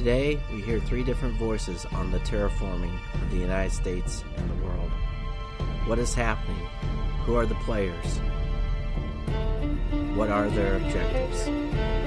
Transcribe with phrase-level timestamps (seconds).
[0.00, 4.64] Today, we hear three different voices on the terraforming of the United States and the
[4.64, 4.90] world.
[5.84, 6.56] What is happening?
[7.26, 8.16] Who are the players?
[10.16, 11.99] What are their objectives?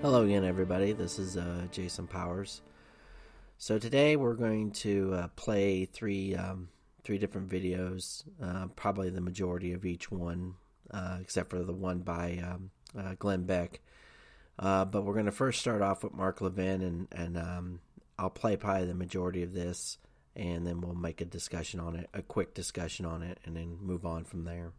[0.00, 0.92] Hello again, everybody.
[0.92, 2.62] This is uh, Jason Powers.
[3.58, 6.68] So today we're going to uh, play three um,
[7.02, 8.22] three different videos.
[8.40, 10.54] Uh, probably the majority of each one,
[10.92, 13.80] uh, except for the one by um, uh, Glenn Beck.
[14.56, 17.80] Uh, but we're going to first start off with Mark Levin, and and um,
[18.20, 19.98] I'll play probably the majority of this,
[20.36, 23.78] and then we'll make a discussion on it, a quick discussion on it, and then
[23.80, 24.70] move on from there.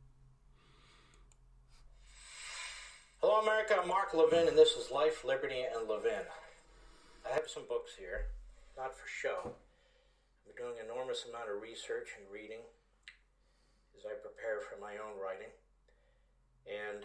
[3.20, 3.76] Hello, America.
[3.76, 6.24] I'm Mark Levin, and this is Life, Liberty, and Levin.
[7.28, 8.32] I have some books here,
[8.80, 9.60] not for show.
[10.48, 12.64] I'm doing an enormous amount of research and reading
[13.92, 15.52] as I prepare for my own writing.
[16.64, 17.04] And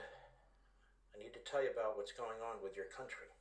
[1.11, 3.35] I need to tell you about what's going on with your country.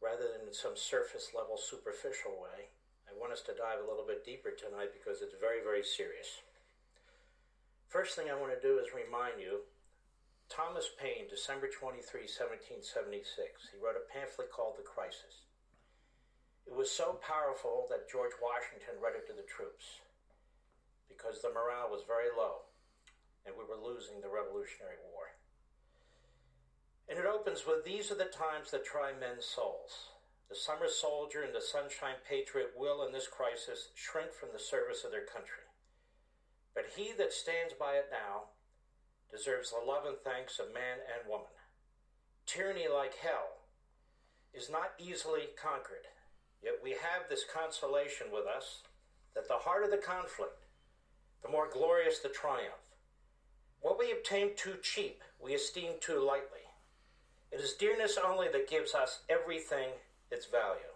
[0.00, 2.72] Rather than in some surface level, superficial way,
[3.04, 6.40] I want us to dive a little bit deeper tonight because it's very, very serious.
[7.92, 9.68] First thing I want to do is remind you
[10.48, 13.68] Thomas Paine, December 23, 1776.
[13.68, 15.44] He wrote a pamphlet called The Crisis.
[16.64, 20.00] It was so powerful that George Washington read it to the troops
[21.08, 22.68] because the morale was very low
[23.44, 25.36] and we were losing the Revolutionary War.
[27.08, 30.12] And it opens with These are the times that try men's souls.
[30.48, 35.04] The summer soldier and the sunshine patriot will, in this crisis, shrink from the service
[35.04, 35.64] of their country.
[36.74, 38.52] But he that stands by it now
[39.30, 41.46] deserves the love and thanks of man and woman.
[42.46, 43.58] Tyranny like hell
[44.54, 46.06] is not easily conquered,
[46.62, 48.82] yet we have this consolation with us
[49.34, 50.64] that the harder the conflict,
[51.42, 52.88] the more glorious the triumph.
[53.80, 56.66] What we obtain too cheap, we esteem too lightly.
[57.52, 59.90] It is dearness only that gives us everything
[60.30, 60.92] its value.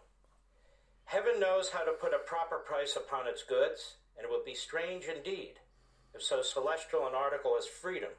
[1.04, 4.54] Heaven knows how to put a proper price upon its goods, and it would be
[4.54, 5.54] strange indeed
[6.14, 8.10] if so celestial an article as freedom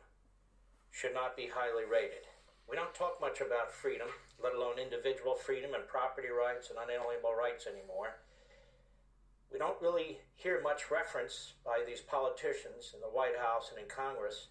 [0.92, 2.26] should not be highly rated.
[2.70, 4.08] We don't talk much about freedom,
[4.42, 8.20] let alone individual freedom and property rights and unalienable rights anymore.
[9.52, 13.88] We don't really hear much reference by these politicians in the White House and in
[13.88, 14.48] Congress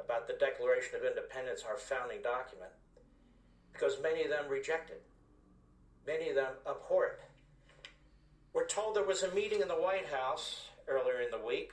[0.00, 2.70] about the Declaration of Independence, our founding document,
[3.72, 5.02] because many of them reject it.
[6.06, 7.20] Many of them abhor it.
[8.52, 11.72] We're told there was a meeting in the White House earlier in the week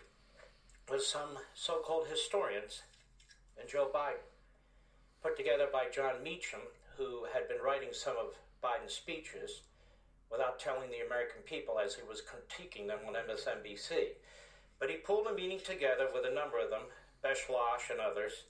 [0.90, 2.84] with some so called historians
[3.60, 4.22] and Joe Biden,
[5.22, 6.62] put together by Jon Meacham,
[6.98, 9.62] who had been writing some of Biden's speeches
[10.32, 14.18] without telling the American people as he was critiquing them on MSNBC.
[14.80, 16.84] But he pulled a meeting together with a number of them,
[17.24, 18.44] Beschloss and others,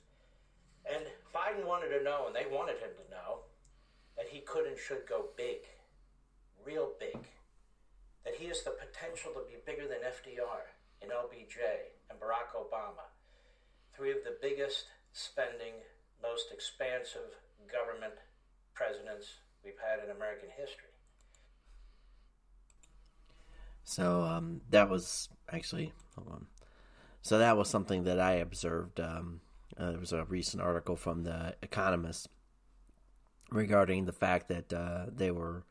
[0.84, 1.04] and
[1.34, 3.40] Biden wanted to know, and they wanted him to know,
[4.16, 5.58] that he could and should go big,
[6.64, 7.18] real big,
[8.24, 10.68] that he has the potential to be bigger than FDR
[11.02, 13.06] and LBJ and Barack Obama,
[13.94, 15.74] three of the biggest spending,
[16.22, 17.36] most expansive
[17.70, 18.14] government
[18.74, 19.26] presidents
[19.64, 20.90] we've had in American history.
[23.84, 26.46] So um, that was actually hold on.
[27.22, 29.00] So that was something that I observed.
[29.00, 29.40] Um,
[29.76, 32.28] uh, there was a recent article from the Economist
[33.50, 35.64] regarding the fact that uh, they were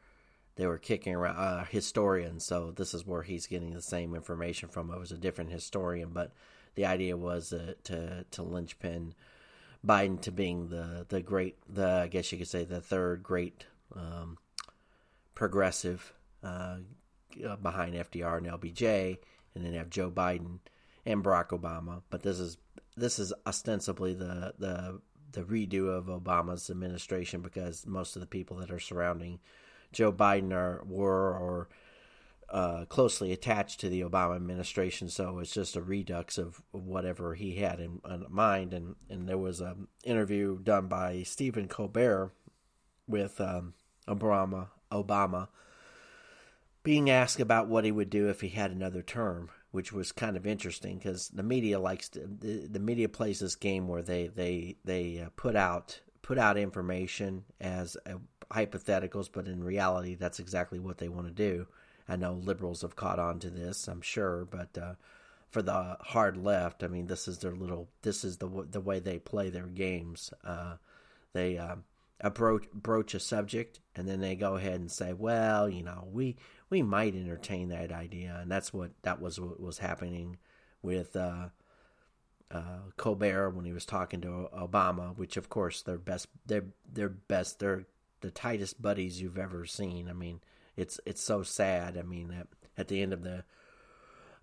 [0.55, 2.45] they were kicking around uh, historians.
[2.45, 4.91] So this is where he's getting the same information from.
[4.91, 6.31] It was a different historian, but
[6.75, 9.13] the idea was uh, to to linchpin
[9.85, 13.65] Biden to being the the great the I guess you could say the third great
[13.95, 14.37] um,
[15.33, 16.13] progressive
[16.43, 16.77] uh,
[17.45, 19.17] uh behind FDR and LBJ,
[19.53, 20.59] and then have Joe Biden
[21.05, 22.01] and Barack Obama.
[22.09, 22.57] But this is
[22.95, 28.57] this is ostensibly the the the redo of Obama's administration because most of the people
[28.57, 29.39] that are surrounding
[29.95, 31.69] Joe Biden are were or
[32.49, 37.55] uh, closely attached to the Obama administration, so it's just a redux of whatever he
[37.55, 38.73] had in, in mind.
[38.73, 42.31] And, and there was an interview done by Stephen Colbert
[43.07, 43.73] with um,
[44.07, 45.47] Obama, Obama
[46.83, 50.37] being asked about what he would do if he had another term, which was kind
[50.37, 54.27] of interesting because the media likes to, the, the media plays this game where they
[54.27, 58.13] they they uh, put out put out information as uh,
[58.51, 61.67] hypotheticals, but in reality, that's exactly what they want to do
[62.07, 64.93] I know liberals have caught on to this, I'm sure, but uh,
[65.49, 68.99] for the hard left, I mean, this is their little, this is the the way
[68.99, 70.31] they play their games.
[70.43, 70.75] Uh,
[71.33, 71.77] they uh,
[72.21, 76.35] approach broach a subject, and then they go ahead and say, "Well, you know, we
[76.69, 80.37] we might entertain that idea," and that's what that was what was happening
[80.81, 81.15] with.
[81.15, 81.49] Uh,
[82.51, 87.09] uh, Colbert when he was talking to Obama, which of course they're best, they're they're
[87.09, 87.87] best, they're
[88.25, 90.09] the tightest buddies you've ever seen.
[90.09, 90.41] I mean,
[90.75, 91.95] it's it's so sad.
[91.95, 93.43] I mean, at, at the end of the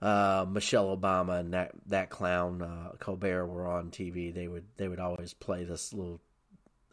[0.01, 4.87] uh, Michelle Obama and that that clown uh, Colbert were on TV, they would they
[4.87, 6.21] would always play this little.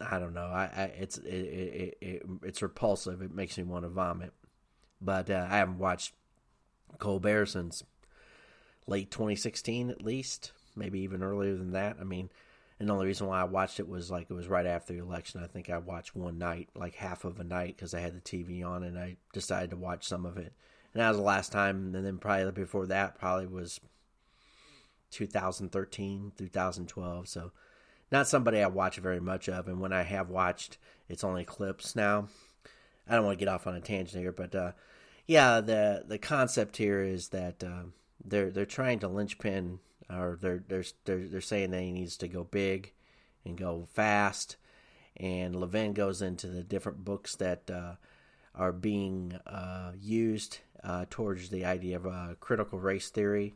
[0.00, 0.46] I don't know.
[0.46, 3.22] I, I it's it, it, it, it's repulsive.
[3.22, 4.32] It makes me want to vomit.
[5.00, 6.12] But uh, I haven't watched
[6.98, 7.84] Colbert since
[8.86, 11.98] late 2016, at least, maybe even earlier than that.
[12.00, 12.30] I mean,
[12.80, 15.00] and the only reason why I watched it was like it was right after the
[15.00, 15.42] election.
[15.44, 18.20] I think I watched one night, like half of a night, because I had the
[18.22, 20.54] TV on, and I decided to watch some of it.
[20.94, 21.94] And that was the last time.
[21.94, 23.80] And then probably before that, probably was
[25.10, 27.28] 2013, 2012.
[27.28, 27.52] So
[28.10, 29.68] not somebody I watch very much of.
[29.68, 32.28] And when I have watched, it's only clips now.
[33.06, 34.72] I don't want to get off on a tangent here, but uh,
[35.26, 37.82] yeah, the the concept here is that uh,
[38.24, 39.80] they're they're trying to linchpin
[40.10, 42.92] or they're they're they're, they're saying that he needs to go big
[43.44, 44.56] and go fast.
[45.16, 47.94] And Levin goes into the different books that uh,
[48.54, 53.54] are being uh, used uh, towards the idea of uh, critical race theory,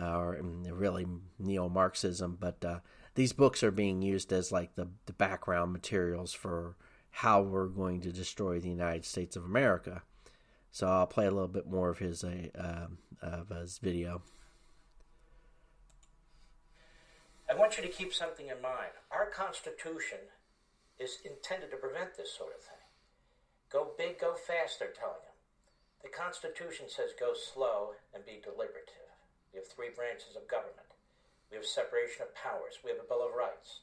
[0.00, 0.40] uh, or
[0.70, 1.06] really
[1.38, 2.36] neo Marxism.
[2.40, 2.80] But uh,
[3.14, 6.76] these books are being used as like the, the background materials for
[7.10, 10.02] how we're going to destroy the United States of America.
[10.70, 14.22] So I'll play a little bit more of his of his video.
[17.48, 18.92] I want you to keep something in mind.
[19.08, 20.28] Our Constitution
[21.00, 22.84] is intended to prevent this sort of thing.
[23.72, 25.32] Go big, go fast, they're telling them.
[26.04, 29.08] The Constitution says go slow and be deliberative.
[29.48, 30.92] We have three branches of government.
[31.48, 32.84] We have separation of powers.
[32.84, 33.80] We have a Bill of Rights.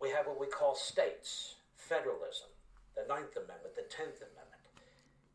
[0.00, 2.48] We have what we call states, federalism,
[2.96, 4.64] the Ninth Amendment, the Tenth Amendment.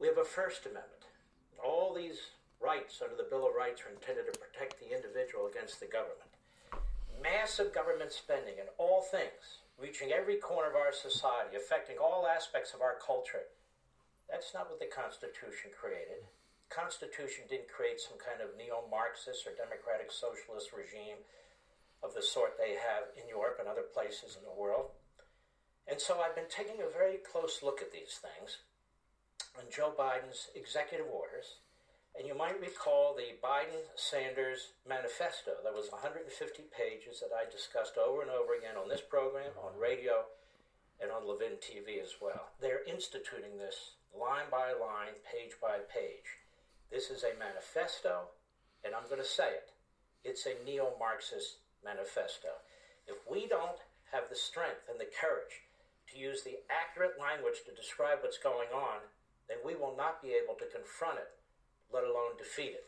[0.02, 1.06] We have a First Amendment.
[1.62, 5.78] All these rights under the Bill of Rights are intended to protect the individual against
[5.78, 6.34] the government
[7.22, 12.74] massive government spending in all things, reaching every corner of our society, affecting all aspects
[12.74, 13.52] of our culture.
[14.30, 16.24] That's not what the Constitution created.
[16.70, 21.22] The Constitution didn't create some kind of neo Marxist or democratic socialist regime
[22.04, 24.94] of the sort they have in Europe and other places in the world.
[25.90, 28.62] And so I've been taking a very close look at these things
[29.60, 31.60] and Joe Biden's executive orders
[32.20, 35.56] and you might recall the Biden Sanders manifesto.
[35.64, 36.28] That was 150
[36.68, 40.28] pages that I discussed over and over again on this program, on radio,
[41.00, 42.52] and on Levin TV as well.
[42.60, 46.44] They're instituting this line by line, page by page.
[46.92, 48.36] This is a manifesto,
[48.84, 49.72] and I'm going to say it.
[50.28, 52.52] It's a neo Marxist manifesto.
[53.08, 53.80] If we don't
[54.12, 55.64] have the strength and the courage
[56.12, 59.08] to use the accurate language to describe what's going on,
[59.48, 61.39] then we will not be able to confront it
[61.94, 62.88] let alone defeat it.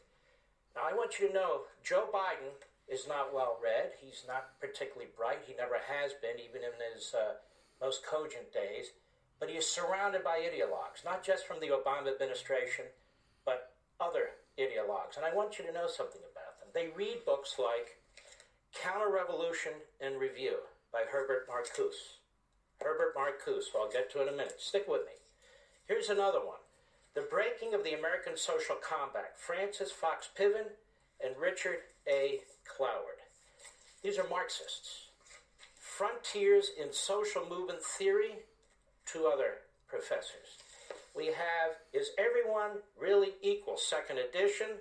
[0.75, 2.55] Now, I want you to know Joe Biden
[2.87, 3.91] is not well read.
[3.99, 5.43] He's not particularly bright.
[5.45, 7.39] He never has been, even in his uh,
[7.79, 8.91] most cogent days.
[9.39, 12.85] But he is surrounded by ideologues, not just from the Obama administration,
[13.43, 15.17] but other ideologues.
[15.17, 16.69] And I want you to know something about them.
[16.73, 17.97] They read books like
[18.71, 20.57] Counter Revolution in Review
[20.93, 22.21] by Herbert Marcuse.
[22.79, 24.59] Herbert Marcuse, who I'll get to in a minute.
[24.59, 25.17] Stick with me.
[25.87, 26.60] Here's another one
[27.13, 30.71] The Breaking of the American Social Compact, Frances Fox Piven
[31.19, 32.39] and Richard A.
[32.63, 33.19] Cloward.
[34.01, 35.07] These are Marxists.
[35.77, 38.39] Frontiers in Social Movement Theory,
[39.05, 39.55] two other
[39.89, 40.55] professors.
[41.13, 43.75] We have Is Everyone Really Equal?
[43.75, 44.79] Second edition,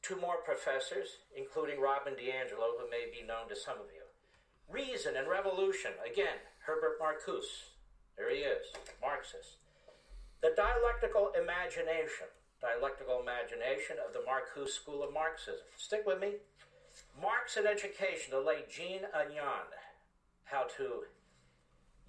[0.00, 4.02] two more professors, including Robin DiAngelo, who may be known to some of you.
[4.66, 7.68] Reason and Revolution, again, Herbert Marcuse.
[8.16, 8.64] There he is,
[9.02, 9.61] Marxist.
[10.42, 12.26] The Dialectical Imagination,
[12.60, 15.62] Dialectical Imagination of the Marcuse School of Marxism.
[15.78, 16.42] Stick with me.
[17.22, 19.70] Marx in Education, the late Jean Anyon,
[20.42, 21.06] how to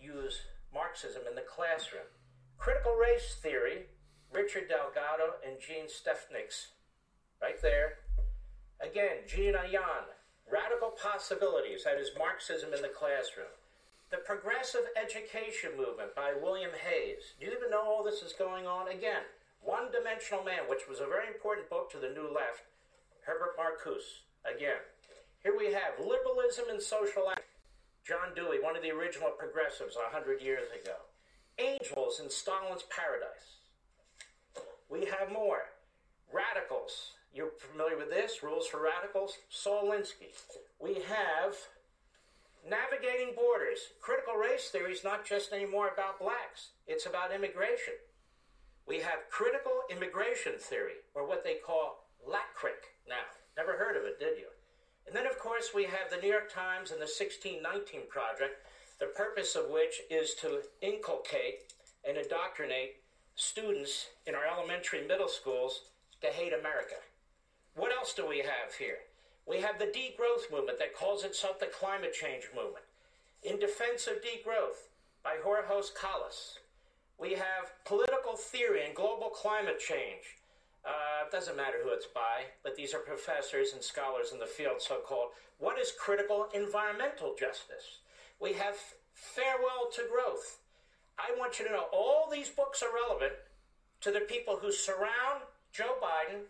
[0.02, 0.42] use
[0.74, 2.10] Marxism in the classroom.
[2.58, 3.86] Critical Race Theory,
[4.34, 6.74] Richard Delgado and Jean Stefancic,
[7.40, 8.00] right there.
[8.82, 10.10] Again, Jean Anyon,
[10.52, 13.54] Radical Possibilities, that is Marxism in the classroom.
[14.14, 17.34] The Progressive Education Movement by William Hayes.
[17.40, 18.88] Do you even know all this is going on?
[18.90, 19.26] Again,
[19.60, 22.62] One Dimensional Man, which was a very important book to the New Left,
[23.26, 24.22] Herbert Marcuse.
[24.46, 24.78] Again,
[25.42, 27.58] here we have Liberalism and Social Action.
[28.06, 30.94] John Dewey, one of the original progressives a hundred years ago.
[31.58, 33.66] Angels in Stalin's Paradise.
[34.92, 35.74] We have more.
[36.32, 37.14] Radicals.
[37.34, 38.44] You're familiar with this?
[38.44, 39.40] Rules for Radicals?
[39.50, 40.38] Saul Alinsky.
[40.80, 41.58] We have
[42.64, 43.92] Navigating Borders.
[44.00, 47.96] Critical race theory is not just anymore about blacks, it's about immigration.
[48.88, 53.28] We have critical immigration theory, or what they call LatCrit now.
[53.58, 54.48] Never heard of it, did you?
[55.06, 58.66] And then, of course, we have the New York Times and the 1619 Project,
[59.00, 61.74] the purpose of which is to inculcate
[62.08, 63.04] and indoctrinate
[63.36, 65.84] students in our elementary middle schools
[66.22, 66.96] to hate America.
[67.76, 69.00] What else do we have here?
[69.48, 72.86] We have the degrowth movement that calls itself the climate change movement.
[73.44, 74.90] In Defense of Degrowth
[75.24, 76.60] by Jorge Kallis.
[77.20, 80.38] We have political theory and global climate change
[80.86, 84.82] uh, doesn't matter who it's by, but these are professors and scholars in the field,
[84.82, 85.30] so called.
[85.60, 88.00] What is critical environmental justice?
[88.40, 88.76] We have
[89.14, 90.60] Farewell to Growth.
[91.18, 93.34] I want you to know all these books are relevant
[94.02, 96.42] to the people who surround Joe Biden,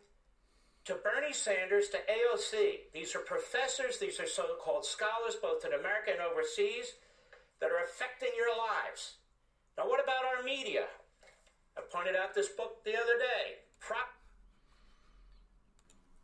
[0.86, 2.92] to Bernie Sanders, to AOC.
[2.94, 6.94] These are professors, these are so called scholars, both in America and overseas,
[7.60, 9.16] that are affecting your lives.
[9.78, 10.86] Now, what about our media?
[11.78, 13.56] I pointed out this book the other day.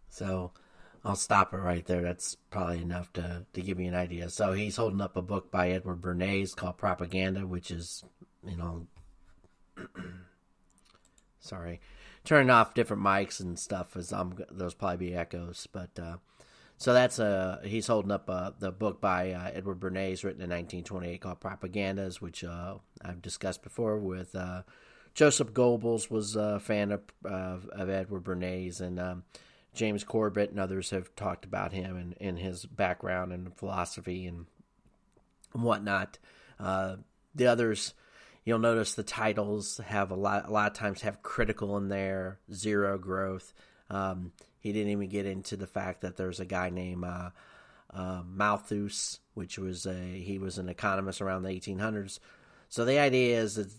[0.10, 0.52] So
[1.06, 2.02] I'll stop it right there.
[2.02, 4.30] That's probably enough to, to give you an idea.
[4.30, 8.04] So he's holding up a book by Edward Bernays called Propaganda, which is,
[8.46, 8.88] you know,
[11.40, 11.80] sorry,
[12.24, 15.68] turning off different mics and stuff as I'm those probably be echoes.
[15.72, 16.18] But uh,
[16.78, 20.50] so that's a he's holding up uh, the book by uh, Edward Bernays written in
[20.50, 24.64] 1928 called Propagandas, which uh, I've discussed before with uh,
[25.14, 29.00] Joseph Goebbels was a fan of, of Edward Bernays and.
[29.00, 29.24] Um,
[29.74, 34.46] James Corbett and others have talked about him and, and his background and philosophy and
[35.54, 36.18] whatnot.
[36.60, 36.98] Uh,
[37.36, 37.94] the others,
[38.46, 40.48] you'll notice the titles have a lot.
[40.48, 43.54] A lot of times have critical in there, zero growth.
[43.90, 47.30] Um, he didn't even get into the fact that there's a guy named uh,
[47.94, 52.20] uh, Malthus, which was a he was an economist around the 1800s.
[52.68, 53.72] So the idea is that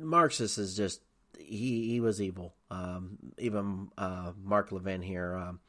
[0.00, 1.00] Marxist is just
[1.38, 2.54] he he was evil.
[2.70, 5.60] Um, even uh, Mark Levin here, um,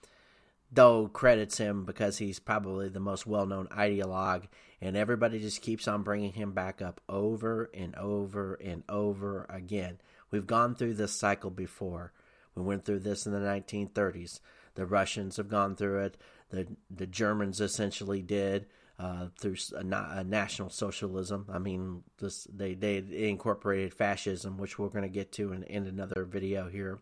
[0.72, 4.46] though credits him because he's probably the most well known ideologue,
[4.82, 10.00] and everybody just keeps on bringing him back up over and over and over again.
[10.32, 12.12] We've gone through this cycle before.
[12.56, 14.40] We went through this in the 1930s.
[14.76, 16.18] The Russians have gone through it.
[16.50, 18.68] The the Germans essentially did
[19.00, 19.86] uh, through a,
[20.20, 21.46] a, national socialism.
[21.52, 22.98] I mean, this they they
[23.30, 27.00] incorporated fascism, which we're going to get to in, in another video here.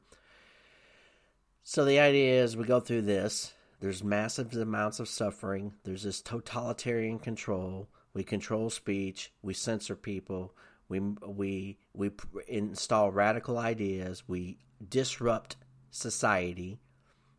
[1.64, 3.54] So the idea is we go through this.
[3.80, 5.74] There's massive amounts of suffering.
[5.84, 7.90] There's this totalitarian control.
[8.14, 9.34] We control speech.
[9.42, 10.56] We censor people.
[10.88, 12.12] We we we
[12.48, 14.24] install radical ideas.
[14.28, 15.58] We disrupt
[15.92, 16.80] society,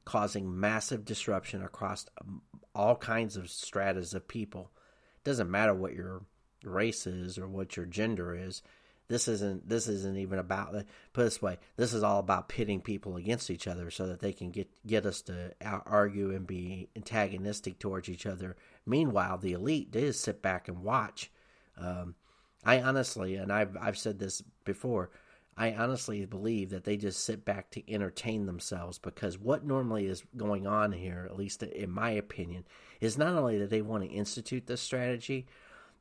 [0.04, 2.42] causing massive disruption across um,
[2.74, 4.70] all kinds of stratas of people.
[5.16, 6.22] It doesn't matter what your
[6.64, 8.62] race is or what your gender is.
[9.08, 10.74] This isn't this isn't even about
[11.12, 11.58] put this way.
[11.76, 15.06] This is all about pitting people against each other so that they can get get
[15.06, 15.52] us to
[15.86, 18.56] argue and be antagonistic towards each other.
[18.84, 21.30] Meanwhile, the elite they just sit back and watch.
[21.78, 22.16] Um,
[22.64, 25.10] I honestly, and I've I've said this before.
[25.58, 30.22] I honestly believe that they just sit back to entertain themselves because what normally is
[30.36, 32.64] going on here, at least in my opinion,
[33.00, 35.46] is not only that they want to institute this strategy,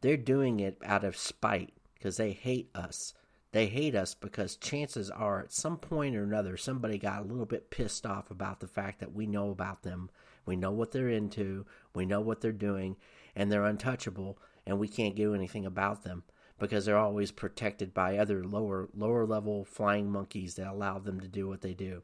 [0.01, 1.71] they're doing it out of spite
[2.05, 3.15] because they hate us.
[3.51, 7.47] They hate us because chances are at some point or another somebody got a little
[7.47, 10.11] bit pissed off about the fact that we know about them.
[10.45, 12.97] We know what they're into, we know what they're doing,
[13.35, 16.21] and they're untouchable and we can't do anything about them
[16.59, 21.27] because they're always protected by other lower lower level flying monkeys that allow them to
[21.27, 22.03] do what they do.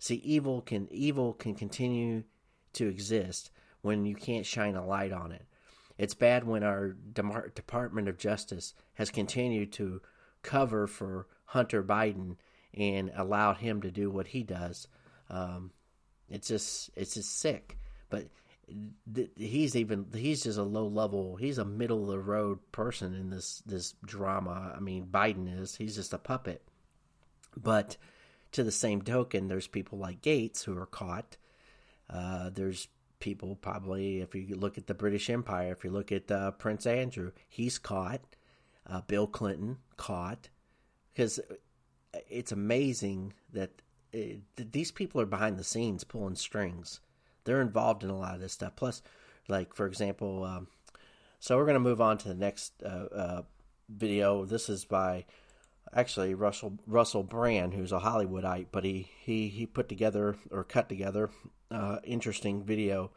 [0.00, 2.24] See, evil can evil can continue
[2.72, 5.46] to exist when you can't shine a light on it.
[5.98, 10.02] It's bad when our Department of Justice has continued to
[10.42, 12.36] cover for Hunter Biden
[12.74, 14.88] and allowed him to do what he does.
[15.30, 15.70] Um,
[16.28, 17.78] it's just it's just sick.
[18.10, 18.28] But
[19.14, 21.36] th- he's even he's just a low level.
[21.36, 24.74] He's a middle of the road person in this this drama.
[24.76, 25.76] I mean, Biden is.
[25.76, 26.62] He's just a puppet.
[27.56, 27.96] But
[28.52, 31.36] to the same token, there's people like Gates who are caught.
[32.08, 32.88] Uh, there's
[33.26, 36.86] people probably if you look at the British Empire, if you look at uh, Prince
[36.86, 38.20] Andrew, he's caught.
[38.88, 40.48] Uh, Bill Clinton caught
[41.12, 41.40] because
[42.30, 47.00] it's amazing that it, uh, these people are behind the scenes pulling strings
[47.46, 48.76] they're involved in a lot of this stuff.
[48.76, 49.00] Plus,
[49.48, 50.66] like for example, um,
[51.40, 53.42] so we're going to move on to the next uh, uh,
[53.88, 54.44] video.
[54.44, 55.24] This is by
[55.94, 60.88] actually Russell Russell Brand, who's a Hollywoodite, but he he he put together or cut
[60.88, 61.30] together
[61.70, 63.10] uh, interesting video.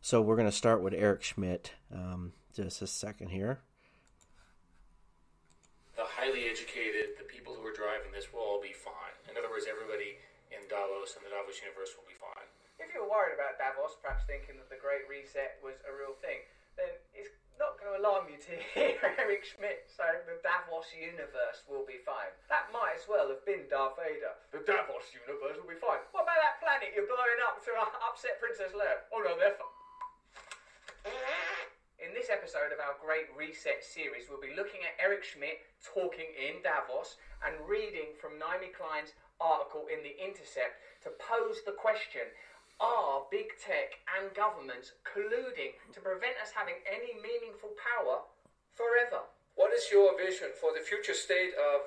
[0.00, 1.72] So we're going to start with Eric Schmidt.
[1.94, 3.60] Um, just a second here.
[5.96, 9.14] The highly educated, the people who are driving this will all be fine.
[9.30, 10.18] In other words, everybody
[10.50, 12.48] in Davos and the Davos universe will be fine
[12.82, 16.12] if you were worried about Davos, perhaps thinking that the Great Reset was a real
[16.18, 16.51] thing, then it's
[17.60, 22.00] not going to alarm you to hear Eric Schmidt saying the Davos universe will be
[22.04, 22.32] fine.
[22.48, 24.36] That might as well have been Darth Vader.
[24.52, 26.00] The Davos universe will be fine.
[26.16, 29.04] What about that planet you're blowing up to upset Princess Leia?
[29.12, 29.72] Oh no, they're fine.
[32.02, 36.30] In this episode of our Great Reset series, we'll be looking at Eric Schmidt talking
[36.34, 42.26] in Davos and reading from Naomi Klein's article in The Intercept to pose the question
[42.82, 48.26] are big tech and governments colluding to prevent us having any meaningful power
[48.74, 49.22] forever?
[49.54, 51.86] What is your vision for the future state of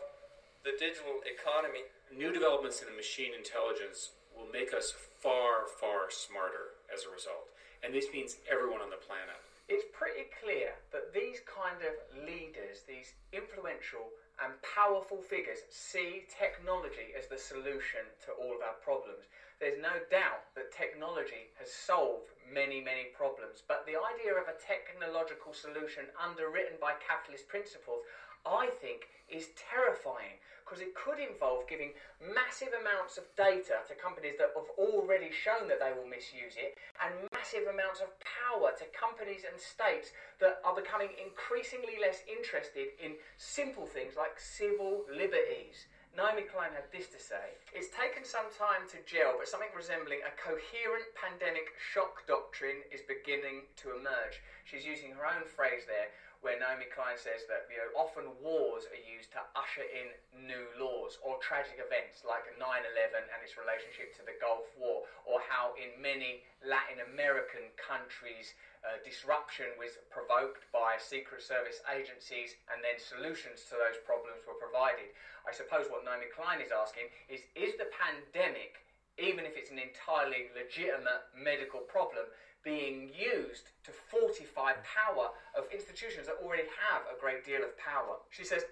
[0.64, 1.84] the digital economy?
[2.16, 7.52] New developments in machine intelligence will make us far, far smarter as a result.
[7.84, 9.38] And this means everyone on the planet.
[9.68, 17.18] It's pretty clear that these kind of leaders, these influential and powerful figures, see technology
[17.18, 19.26] as the solution to all of our problems.
[19.60, 24.60] There's no doubt that technology has solved many, many problems, but the idea of a
[24.62, 28.02] technological solution underwritten by capitalist principles,
[28.46, 34.34] I think, is terrifying because it could involve giving massive amounts of data to companies
[34.42, 38.90] that have already shown that they will misuse it, and massive amounts of power to
[38.98, 40.10] companies and states
[40.42, 45.86] that are becoming increasingly less interested in simple things like civil liberties.
[46.16, 50.24] Naomi Klein had this to say It's taken some time to gel, but something resembling
[50.24, 54.40] a coherent pandemic shock doctrine is beginning to emerge.
[54.64, 56.10] She's using her own phrase there,
[56.46, 60.14] where Naomi Klein says that you know, often wars are used to usher in
[60.46, 65.10] new laws or tragic events like 9 11 and its relationship to the Gulf War,
[65.26, 68.54] or how in many Latin American countries
[68.86, 74.62] uh, disruption was provoked by Secret Service agencies and then solutions to those problems were
[74.62, 75.10] provided.
[75.50, 78.86] I suppose what Naomi Klein is asking is is the pandemic,
[79.18, 82.30] even if it's an entirely legitimate medical problem,
[82.66, 88.18] being used to fortify power of institutions that already have a great deal of power?
[88.30, 88.64] She says.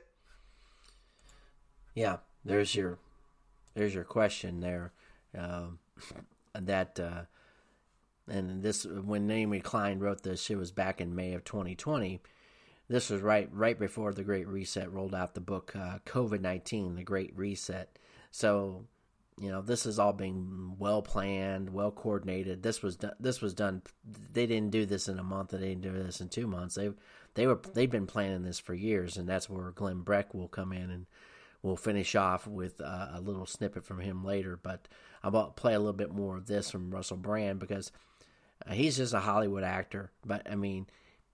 [1.96, 2.98] Yeah, there's your
[3.76, 4.92] there's your question there.
[5.38, 5.80] Um,
[6.54, 7.22] that uh,
[8.28, 12.22] and this when Naomi Klein wrote this, it was back in May of 2020.
[12.90, 16.96] This was right right before the Great Reset rolled out the book uh, COVID 19,
[16.96, 17.98] the Great Reset.
[18.32, 18.86] So,
[19.40, 22.62] you know, this is all being well planned, well coordinated.
[22.64, 23.82] This was done, this was done.
[24.32, 25.52] They didn't do this in a month.
[25.52, 26.76] They didn't do this in two months.
[26.76, 26.92] They
[27.36, 30.72] they were they've been planning this for years, and that's where Glenn Beck will come
[30.72, 31.06] in and
[31.62, 34.60] we'll finish off with uh, a little snippet from him later.
[34.62, 34.88] But
[35.24, 37.92] I'll play a little bit more of this from Russell Brand because
[38.68, 40.88] uh, he's just a Hollywood actor, but I mean,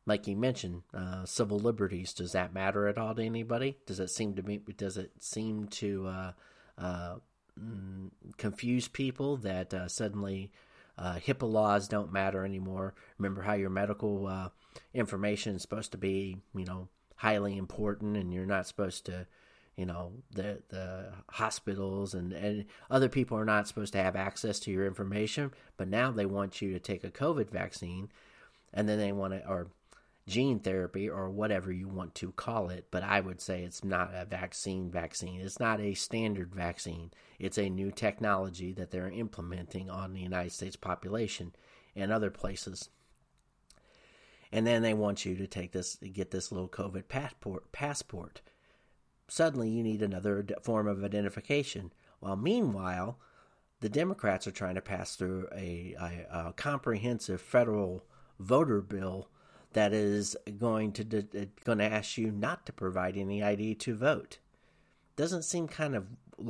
[0.06, 2.14] like you mentioned, uh, civil liberties.
[2.14, 3.78] Does that matter at all to anybody?
[3.86, 4.58] Does it seem to be?
[4.58, 6.32] Does it seem to uh,
[6.78, 7.16] uh,
[7.60, 10.52] mm, confuse people that uh, suddenly
[10.98, 12.94] uh, HIPAA laws don't matter anymore?
[13.18, 14.52] Remember how your medical
[14.94, 19.28] information is supposed to be, you know, highly important, and you're not supposed to
[19.80, 24.60] you know the the hospitals and, and other people are not supposed to have access
[24.60, 28.10] to your information but now they want you to take a covid vaccine
[28.74, 29.68] and then they want to or
[30.30, 34.12] gene therapy or whatever you want to call it, but I would say it's not
[34.14, 35.42] a vaccine vaccine.
[35.42, 37.12] It's not a standard vaccine.
[37.40, 41.56] It's a new technology that they're implementing on the United States population
[41.96, 42.90] and other places.
[44.52, 48.42] And then they want you to take this get this little COVID passport passport.
[49.28, 51.92] Suddenly you need another form of identification.
[52.20, 53.20] While meanwhile,
[53.80, 58.04] the Democrats are trying to pass through a, a, a comprehensive federal
[58.40, 59.30] voter bill
[59.74, 61.04] that is going to
[61.64, 64.40] going to ask you not to provide any ID to vote.
[65.16, 66.08] Doesn't seem kind of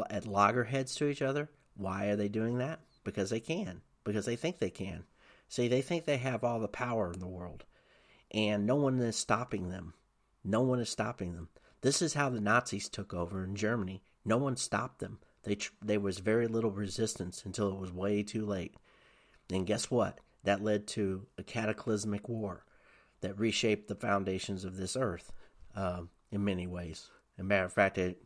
[0.10, 1.49] at loggerheads to each other.
[1.75, 2.79] Why are they doing that?
[3.03, 3.82] Because they can.
[4.03, 5.03] Because they think they can.
[5.47, 7.65] See, they think they have all the power in the world,
[8.32, 9.93] and no one is stopping them.
[10.43, 11.49] No one is stopping them.
[11.82, 14.03] This is how the Nazis took over in Germany.
[14.23, 15.19] No one stopped them.
[15.43, 18.75] They tr- there was very little resistance until it was way too late.
[19.51, 20.19] And guess what?
[20.43, 22.63] That led to a cataclysmic war
[23.21, 25.32] that reshaped the foundations of this earth
[25.75, 27.10] um, in many ways.
[27.38, 28.21] As a matter of fact, it,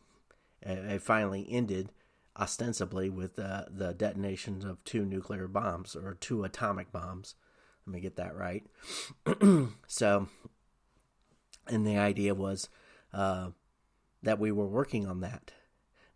[0.61, 1.91] it finally ended
[2.39, 7.35] ostensibly with uh, the detonations of two nuclear bombs or two atomic bombs.
[7.85, 8.63] Let me get that right.
[9.87, 10.27] so,
[11.67, 12.69] and the idea was
[13.13, 13.49] uh,
[14.23, 15.51] that we were working on that.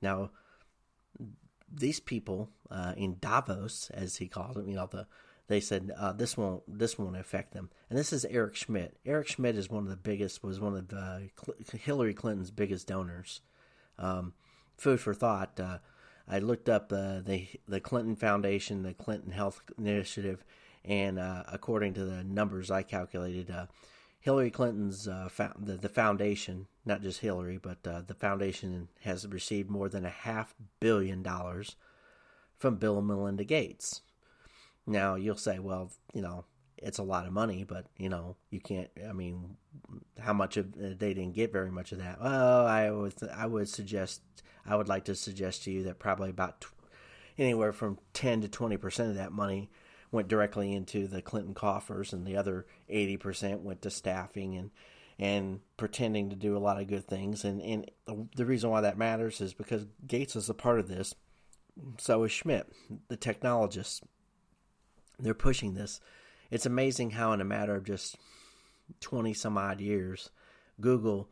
[0.02, 0.32] Now,
[1.72, 5.08] these people uh, in Davos, as he called it, you know, the
[5.48, 7.70] they said uh, this won't this won't affect them.
[7.90, 8.98] And this is Eric Schmidt.
[9.06, 11.20] Eric Schmidt is one of the biggest was one of uh,
[11.78, 13.42] Hillary Clinton's biggest donors.
[13.98, 14.34] Um,
[14.78, 15.60] food for thought.
[15.60, 15.80] Uh,
[16.28, 20.44] I looked up uh, the the Clinton Foundation, the Clinton Health Initiative,
[20.84, 23.68] and uh, according to the numbers I calculated, uh,
[24.20, 30.04] Hillary Clinton's the, the foundation, not just Hillary, but the foundation has received more than
[30.04, 31.78] a half billion dollars
[32.58, 34.02] from Bill and Melinda Gates.
[34.88, 36.46] Now you'll say, well, you know,
[36.78, 38.90] it's a lot of money, but you know, you can't.
[39.08, 39.58] I mean,
[40.20, 42.22] how much of uh, they didn't get very much of that.
[42.22, 44.22] Well, I would I would suggest
[44.66, 46.68] I would like to suggest to you that probably about t-
[47.38, 49.70] anywhere from ten to twenty percent of that money
[50.12, 54.72] went directly into the Clinton coffers, and the other eighty percent went to staffing and
[55.20, 57.44] and pretending to do a lot of good things.
[57.44, 57.90] And and
[58.36, 61.16] the reason why that matters is because Gates is a part of this.
[61.98, 62.72] So is Schmidt,
[63.08, 64.02] the technologist
[65.20, 66.00] they're pushing this.
[66.52, 68.18] It's amazing how, in a matter of just
[69.02, 70.30] 20 some odd years,
[70.80, 71.30] Google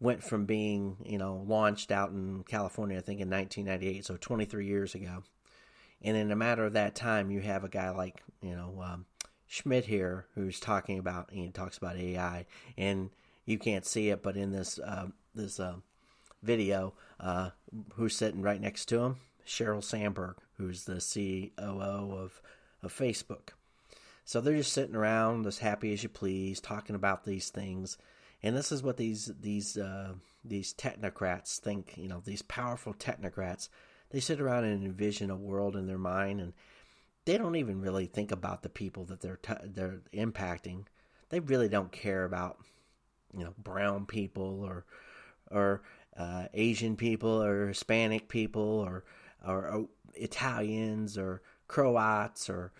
[0.00, 4.66] went from being, you know, launched out in California, I think in 1998, so 23
[4.66, 5.22] years ago.
[6.02, 9.06] And in a matter of that time, you have a guy like, you know, um,
[9.46, 12.46] Schmidt here who's talking about, he talks about AI,
[12.78, 13.10] and
[13.44, 15.76] you can't see it, but in this uh, this uh,
[16.42, 17.50] video, uh,
[17.94, 19.16] who's sitting right next to him?
[19.46, 22.40] Sheryl Sandberg, who's the COO of
[22.82, 23.50] of Facebook.
[24.24, 27.98] So they're just sitting around as happy as you please, talking about these things.
[28.42, 30.14] And this is what these these uh,
[30.44, 31.94] these technocrats think.
[31.96, 33.68] You know, these powerful technocrats.
[34.10, 36.52] They sit around and envision a world in their mind, and
[37.24, 40.84] they don't even really think about the people that they're t- they're impacting.
[41.28, 42.58] They really don't care about
[43.36, 44.84] you know brown people or
[45.50, 45.82] or
[46.16, 49.04] uh, Asian people or Hispanic people or,
[49.46, 52.72] or, or Italians or Croats or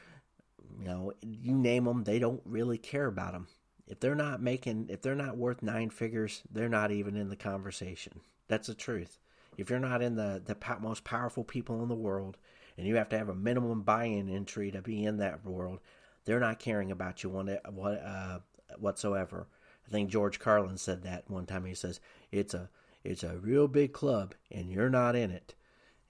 [0.78, 3.46] you know you name them, they don't really care about them.
[3.86, 7.36] If they're not making, if they're not worth nine figures, they're not even in the
[7.36, 8.20] conversation.
[8.48, 9.18] That's the truth.
[9.56, 12.36] If you're not in the the most powerful people in the world,
[12.76, 15.80] and you have to have a minimum buy-in entry to be in that world,
[16.24, 18.38] they're not caring about you one what uh,
[18.78, 19.46] whatsoever.
[19.86, 21.64] I think George Carlin said that one time.
[21.64, 22.00] He says
[22.30, 22.70] it's a
[23.04, 25.54] it's a real big club, and you're not in it,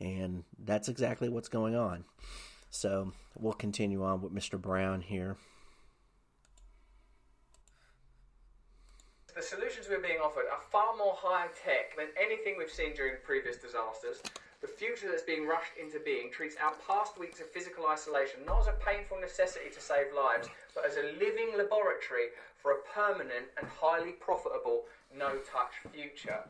[0.01, 2.05] and that's exactly what's going on.
[2.71, 4.61] So we'll continue on with Mr.
[4.61, 5.37] Brand here.
[9.35, 13.15] The solutions we're being offered are far more high tech than anything we've seen during
[13.25, 14.23] previous disasters.
[14.61, 18.61] The future that's being rushed into being treats our past weeks of physical isolation not
[18.61, 23.49] as a painful necessity to save lives, but as a living laboratory for a permanent
[23.57, 24.85] and highly profitable
[25.17, 26.45] no touch future.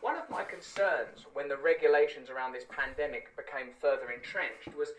[0.00, 4.90] One of my concerns when the regulations around this pandemic became further entrenched was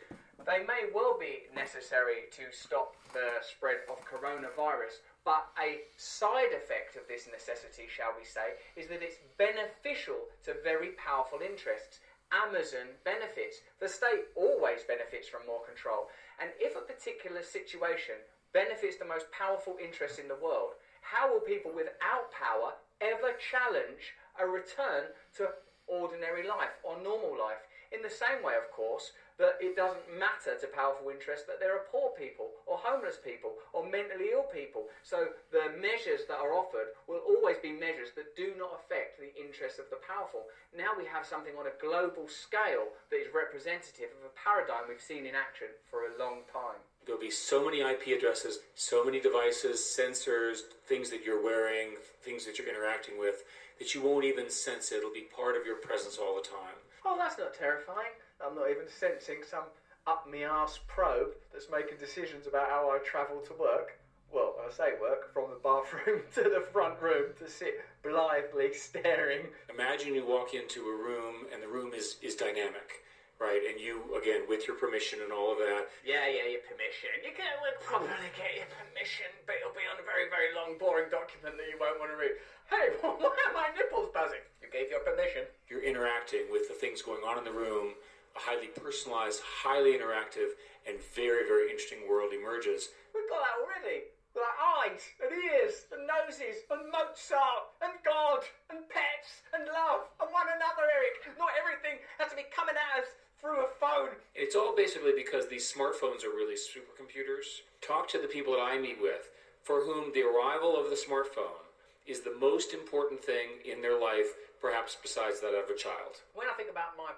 [0.45, 6.95] they may well be necessary to stop the spread of coronavirus, but a side effect
[6.95, 11.99] of this necessity, shall we say, is that it's beneficial to very powerful interests.
[12.33, 13.61] Amazon benefits.
[13.79, 16.09] The state always benefits from more control.
[16.41, 18.21] And if a particular situation
[18.53, 24.17] benefits the most powerful interests in the world, how will people without power ever challenge
[24.41, 25.53] a return to
[25.87, 27.61] ordinary life or normal life?
[27.93, 31.75] In the same way, of course, that it doesn't matter to powerful interests that there
[31.75, 34.87] are poor people or homeless people or mentally ill people.
[35.03, 39.35] So the measures that are offered will always be measures that do not affect the
[39.35, 40.47] interests of the powerful.
[40.71, 45.03] Now we have something on a global scale that is representative of a paradigm we've
[45.03, 46.79] seen in action for a long time.
[47.03, 52.45] There'll be so many IP addresses, so many devices, sensors, things that you're wearing, things
[52.47, 53.43] that you're interacting with,
[53.77, 54.97] that you won't even sense it.
[54.97, 56.73] It'll be part of your presence all the time.
[57.05, 58.17] Oh, that's not terrifying.
[58.43, 59.65] I'm not even sensing some
[60.07, 63.97] up me ass probe that's making decisions about how I travel to work.
[64.29, 69.47] Well, I say work from the bathroom to the front room to sit blithely staring.
[69.71, 73.01] Imagine you walk into a room and the room is, is dynamic,
[73.39, 73.63] right?
[73.63, 75.87] And you, again, with your permission and all of that.
[76.03, 77.15] Yeah, yeah, your permission.
[77.23, 80.77] You can we'll probably get your permission, but it'll be on a very, very long,
[80.77, 82.35] boring document that you won't want to read.
[82.69, 84.43] Hey, why are my nipples buzzing?
[84.61, 85.49] You gave your permission.
[85.65, 87.95] You're interacting with the things going on in the room
[88.35, 92.91] a highly personalized, highly interactive, and very, very interesting world emerges.
[93.15, 94.11] We've got that already.
[94.35, 100.27] Like eyes and ears and noses and Mozart and God and pets and love and
[100.35, 101.39] one another, Eric.
[101.39, 103.07] Not everything has to be coming at us
[103.39, 104.19] through a phone.
[104.35, 107.63] It's all basically because these smartphones are really supercomputers.
[107.79, 109.31] Talk to the people that I meet with
[109.63, 111.63] for whom the arrival of the smartphone
[112.05, 116.21] is the most important thing in their life, perhaps besides that of a child.
[116.35, 117.15] When I think about my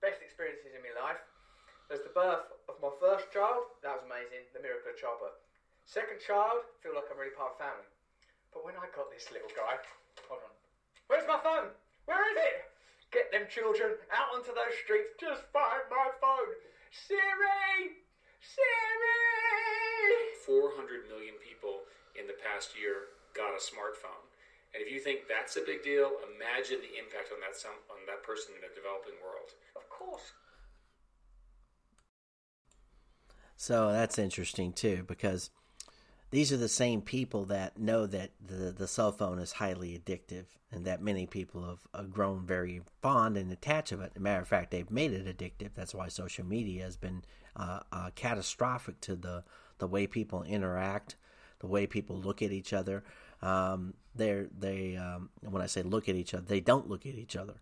[0.00, 1.20] best experiences in my life.
[1.88, 5.36] There's the birth of my first child, that was amazing, the miracle of childbirth.
[5.84, 7.88] Second child, feel like I'm really part of family.
[8.54, 9.76] But when I got this little guy,
[10.30, 10.54] hold on,
[11.10, 11.74] where's my phone?
[12.08, 12.70] Where is it?
[13.12, 16.54] Get them children out onto those streets, just find my phone.
[16.94, 17.98] Siri!
[18.38, 19.20] Siri!
[20.46, 21.84] 400 million people
[22.14, 24.29] in the past year got a smartphone.
[24.72, 28.06] And if you think that's a big deal, imagine the impact on that some, on
[28.06, 29.50] that person in a developing world.
[29.74, 30.32] Of course.
[33.56, 35.50] So that's interesting too, because
[36.30, 40.46] these are the same people that know that the the cell phone is highly addictive,
[40.70, 44.12] and that many people have, have grown very fond and attached of it.
[44.14, 45.70] As a matter of fact, they've made it addictive.
[45.74, 47.24] That's why social media has been
[47.56, 49.42] uh, uh, catastrophic to the
[49.78, 51.16] the way people interact,
[51.58, 53.02] the way people look at each other.
[53.42, 57.14] Um, they they um, when I say look at each other, they don't look at
[57.14, 57.54] each other.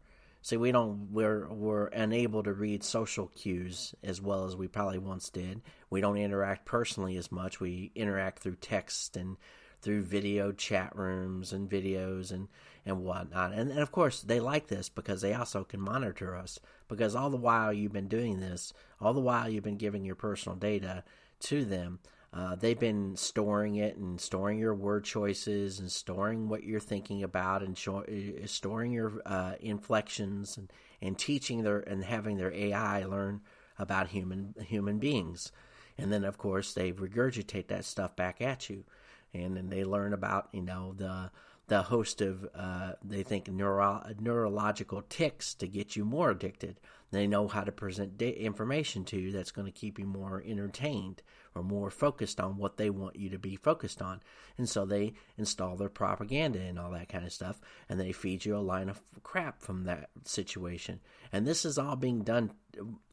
[0.43, 4.99] See, we don't we're we're unable to read social cues as well as we probably
[4.99, 5.61] once did.
[5.91, 7.61] We don't interact personally as much.
[7.61, 9.37] We interact through text and
[9.81, 12.49] through video chat rooms and videos and
[12.87, 13.53] and whatnot.
[13.53, 16.59] And, and of course, they like this because they also can monitor us.
[16.89, 20.15] Because all the while you've been doing this, all the while you've been giving your
[20.15, 21.05] personal data
[21.41, 21.99] to them,
[22.33, 27.23] uh, they've been storing it and storing your word choices and storing what you're thinking
[27.23, 32.53] about and show, uh, storing your uh, inflections and, and teaching their and having their
[32.53, 33.41] AI learn
[33.79, 35.53] about human human beings.
[35.97, 38.85] And then, of course, they regurgitate that stuff back at you,
[39.33, 41.31] and then they learn about you know the
[41.69, 46.79] the host of uh, they think neuro- neurological ticks to get you more addicted.
[47.11, 50.43] They know how to present da- information to you that's going to keep you more
[50.47, 51.23] entertained
[51.55, 54.21] or more focused on what they want you to be focused on.
[54.57, 58.45] And so they install their propaganda and all that kind of stuff, and they feed
[58.45, 61.01] you a line of crap from that situation.
[61.33, 62.53] And this is all being done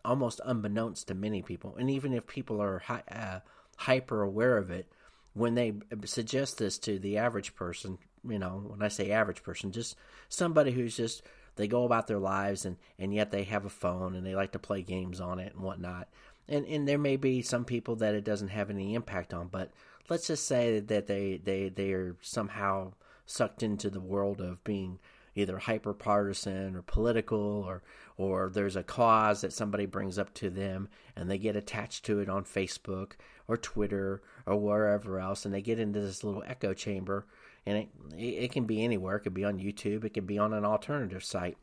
[0.04, 1.76] almost unbeknownst to many people.
[1.78, 3.40] And even if people are hi- uh,
[3.78, 4.92] hyper aware of it,
[5.34, 5.74] when they
[6.06, 9.96] suggest this to the average person, you know, when I say average person, just
[10.30, 11.24] somebody who's just
[11.56, 14.52] they go about their lives and and yet they have a phone and they like
[14.54, 16.08] to play games on it and whatnot
[16.48, 19.72] and and there may be some people that it doesn't have any impact on, but
[20.10, 22.94] let's just say that they they they are somehow
[23.26, 25.00] sucked into the world of being
[25.36, 27.84] either hyper partisan or political or
[28.18, 32.20] or there's a cause that somebody brings up to them and they get attached to
[32.20, 33.14] it on Facebook
[33.48, 37.26] or Twitter or wherever else and they get into this little echo chamber
[37.66, 39.18] and it it can be anywhere.
[39.18, 40.06] It could be on YouTube.
[40.06, 41.58] It could be on an alternative site.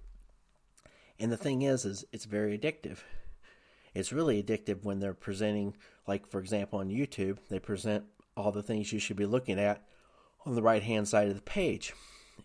[1.18, 2.98] And the thing is is it's very addictive
[3.94, 5.76] it's really addictive when they're presenting,
[6.06, 8.04] like for example on YouTube, they present
[8.36, 9.82] all the things you should be looking at
[10.46, 11.92] on the right hand side of the page,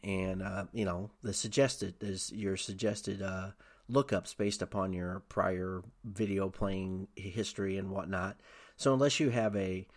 [0.04, 3.52] and uh, you know the suggested is your suggested uh,
[3.90, 8.38] lookups based upon your prior video playing history and whatnot.
[8.76, 9.88] So unless you have a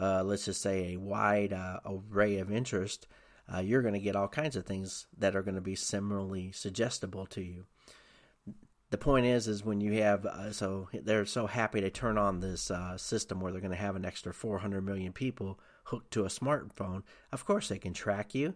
[0.00, 3.06] uh, let's just say a wide uh, array of interest,
[3.52, 6.52] uh, you're going to get all kinds of things that are going to be similarly
[6.52, 7.66] suggestible to you
[8.90, 12.40] the point is is when you have uh, so they're so happy to turn on
[12.40, 16.24] this uh, system where they're going to have an extra 400 million people hooked to
[16.24, 18.54] a smartphone of course they can track you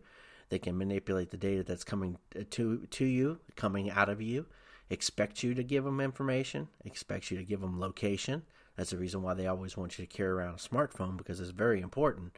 [0.49, 4.47] they can manipulate the data that's coming uh, to to you coming out of you
[4.93, 8.43] expect you to give them information, expect you to give them location.
[8.77, 11.51] That's the reason why they always want you to carry around a smartphone because it's
[11.51, 12.37] very important.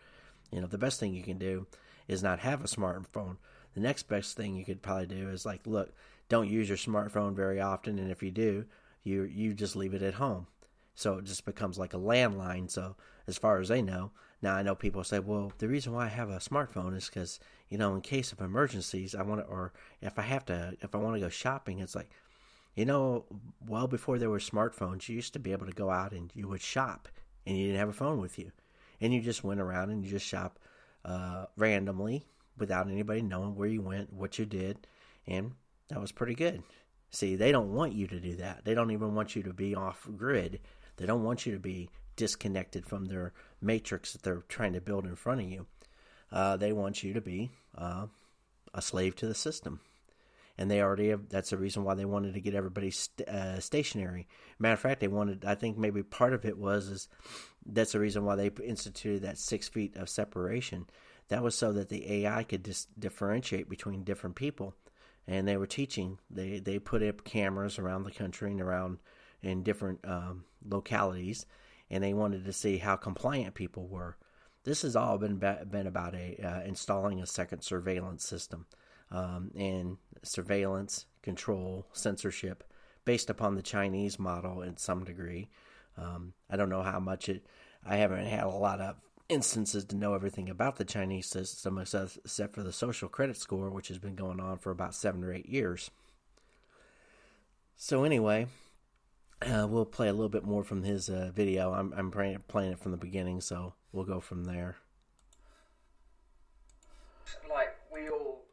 [0.52, 1.66] You know, the best thing you can do
[2.06, 3.38] is not have a smartphone.
[3.74, 5.92] The next best thing you could probably do is like, look,
[6.28, 8.64] don't use your smartphone very often, and if you do,
[9.02, 10.46] you you just leave it at home.
[10.94, 12.70] So it just becomes like a landline.
[12.70, 16.06] So as far as they know, now I know people say, well, the reason why
[16.06, 19.46] I have a smartphone is because you know, in case of emergencies, I want to,
[19.46, 22.10] or if I have to, if I want to go shopping, it's like,
[22.74, 23.24] you know,
[23.66, 26.48] well before there were smartphones, you used to be able to go out and you
[26.48, 27.08] would shop,
[27.46, 28.52] and you didn't have a phone with you,
[29.00, 30.58] and you just went around and you just shop
[31.04, 32.26] uh, randomly
[32.58, 34.86] without anybody knowing where you went, what you did,
[35.26, 35.52] and
[35.94, 36.64] that was pretty good.
[37.10, 38.64] See, they don't want you to do that.
[38.64, 40.58] They don't even want you to be off grid.
[40.96, 45.06] They don't want you to be disconnected from their matrix that they're trying to build
[45.06, 45.66] in front of you.
[46.32, 48.06] Uh, they want you to be uh,
[48.74, 49.78] a slave to the system.
[50.58, 53.60] And they already have, that's the reason why they wanted to get everybody st- uh,
[53.60, 54.26] stationary.
[54.58, 57.08] Matter of fact, they wanted, I think maybe part of it was, is
[57.64, 60.86] that's the reason why they instituted that six feet of separation.
[61.28, 64.74] That was so that the AI could dis- differentiate between different people.
[65.26, 68.98] And they were teaching, they, they put up cameras around the country and around
[69.42, 71.46] in different um, localities,
[71.90, 74.16] and they wanted to see how compliant people were.
[74.64, 78.66] This has all been been about a uh, installing a second surveillance system
[79.10, 82.64] um, and surveillance, control, censorship,
[83.04, 85.48] based upon the Chinese model in some degree.
[85.98, 87.46] Um, I don't know how much it.
[87.86, 88.96] I haven't had a lot of
[89.28, 93.88] instances to know everything about the Chinese system except for the social credit score, which
[93.88, 95.90] has been going on for about seven or eight years.
[97.76, 98.46] So anyway,
[99.42, 101.72] uh, we'll play a little bit more from his uh, video.
[101.72, 104.76] I'm, I'm playing, playing it from the beginning, so we'll go from there.
[107.48, 108.44] Like, we all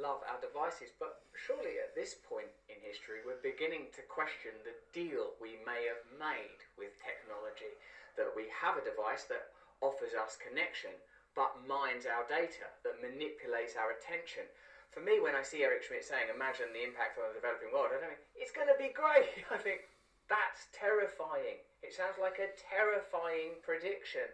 [0.00, 4.76] love our devices, but surely at this point in history, we're beginning to question the
[4.92, 7.72] deal we may have made with technology.
[8.16, 10.90] That we have a device that offers us connection,
[11.36, 14.46] but mines our data, that manipulates our attention.
[14.90, 17.94] For me, when I see Eric Schmidt saying, imagine the impact on the developing world,
[17.94, 19.44] I don't think, it's going to be great.
[19.54, 19.86] I think,
[20.28, 21.56] that's terrifying.
[21.80, 24.28] It sounds like a terrifying prediction.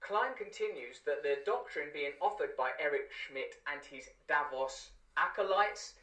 [0.00, 5.94] Klein continues that the doctrine being offered by Eric Schmidt and his Davos acolytes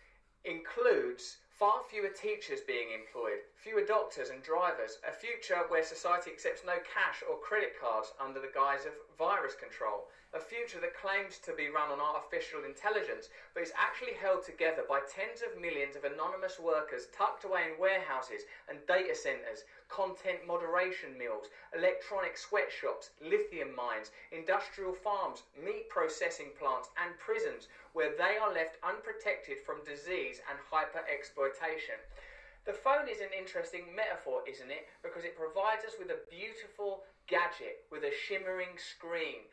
[0.43, 6.61] includes far fewer teachers being employed, fewer doctors and drivers, a future where society accepts
[6.65, 11.39] no cash or credit cards under the guise of virus control, a future that claims
[11.39, 15.95] to be run on artificial intelligence, but is actually held together by tens of millions
[15.95, 23.15] of anonymous workers tucked away in warehouses and data centers, content moderation mills, electronic sweatshops,
[23.23, 29.87] lithium mines, industrial farms, meat processing plants, and prisons, where they are left unprotected from
[29.87, 31.95] disease and hyper exploitation.
[32.67, 34.89] The phone is an interesting metaphor, isn't it?
[34.99, 39.49] Because it provides us with a beautiful gadget with a shimmering screen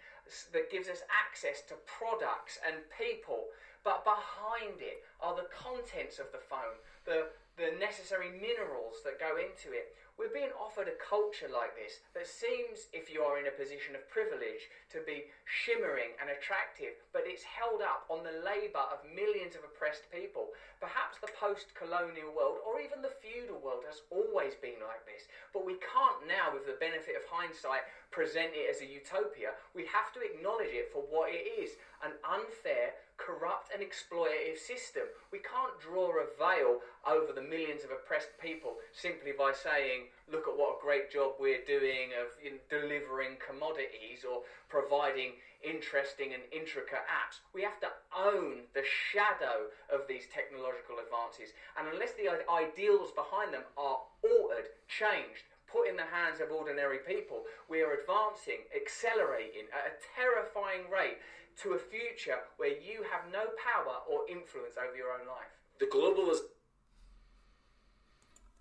[0.53, 3.51] that gives us access to products and people.
[3.85, 9.35] But behind it are the contents of the phone, the, the necessary minerals that go
[9.35, 9.99] into it.
[10.21, 13.97] We're being offered a culture like this that seems, if you are in a position
[13.97, 19.01] of privilege, to be shimmering and attractive, but it's held up on the labour of
[19.09, 20.53] millions of oppressed people.
[20.85, 25.33] Perhaps the post colonial world, or even the feudal world, has always been like this,
[25.57, 29.57] but we can't now, with the benefit of hindsight, present it as a utopia.
[29.73, 35.07] We have to acknowledge it for what it is an unfair, corrupt, and exploitative system.
[35.31, 40.51] We can't draw a veil over the millions of oppressed people simply by saying, look
[40.51, 46.43] at what a great job we're doing of in delivering commodities or providing interesting and
[46.51, 47.39] intricate apps.
[47.55, 51.55] We have to own the shadow of these technological advances.
[51.79, 57.01] And unless the ideals behind them are altered, changed, put in the hands of ordinary
[57.07, 61.17] people, we are advancing, accelerating at a terrifying rate
[61.63, 65.53] to a future where you have no power or influence over your own life.
[65.79, 66.41] The globalist.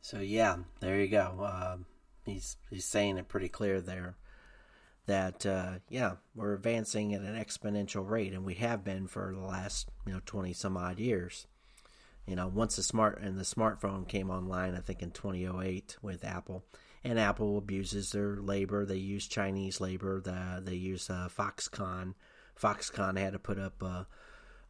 [0.01, 1.41] So yeah, there you go.
[1.43, 1.77] Uh,
[2.25, 4.15] he's he's saying it pretty clear there
[5.05, 9.45] that uh, yeah we're advancing at an exponential rate, and we have been for the
[9.45, 11.47] last you know twenty some odd years.
[12.25, 16.23] You know, once the smart and the smartphone came online, I think in 2008 with
[16.23, 16.63] Apple,
[17.03, 18.85] and Apple abuses their labor.
[18.85, 20.21] They use Chinese labor.
[20.21, 22.13] The, they use uh, Foxconn
[22.61, 23.81] Foxconn had to put up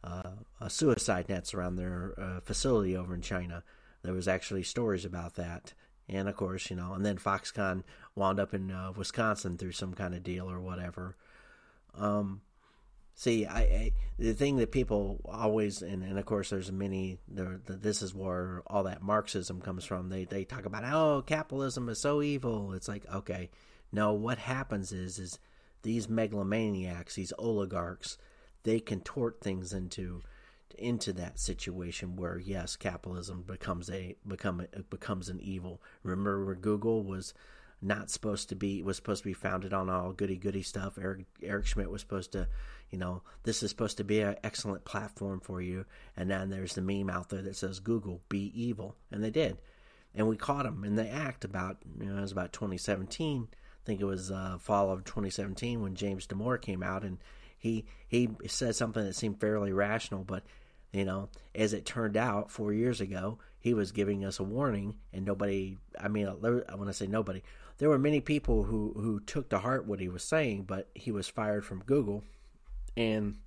[0.04, 3.62] uh, suicide nets around their uh, facility over in China.
[4.02, 5.74] There was actually stories about that,
[6.08, 7.82] and of course, you know, and then Foxconn
[8.14, 11.16] wound up in uh, Wisconsin through some kind of deal or whatever.
[11.94, 12.40] Um,
[13.14, 17.60] See, I, I, the thing that people always and, and of course there's many the,
[17.66, 20.08] the, this is where all that Marxism comes from.
[20.08, 22.72] They they talk about oh capitalism is so evil.
[22.72, 23.50] It's like okay,
[23.92, 24.14] no.
[24.14, 25.38] What happens is is
[25.82, 28.18] these megalomaniacs, these oligarchs,
[28.62, 30.22] they contort things into
[30.78, 35.82] into that situation where yes, capitalism becomes a become becomes an evil.
[36.02, 37.34] Remember where Google was
[37.82, 40.96] not supposed to be was supposed to be founded on all goody goody stuff.
[40.98, 42.48] Eric Eric Schmidt was supposed to,
[42.90, 45.84] you know, this is supposed to be an excellent platform for you.
[46.16, 49.58] And then there's the meme out there that says Google be evil, and they did,
[50.14, 53.48] and we caught them in the act about you know it was about 2017.
[53.82, 57.18] I think it was uh, fall of 2017 when James Damore came out and
[57.58, 60.44] he he said something that seemed fairly rational, but
[60.92, 64.96] you know, as it turned out, four years ago, he was giving us a warning,
[65.12, 65.78] and nobody.
[65.98, 66.34] I mean, I
[66.74, 67.42] want to say nobody
[67.82, 71.10] there were many people who, who took to heart what he was saying, but he
[71.10, 72.22] was fired from Google.
[72.96, 73.38] And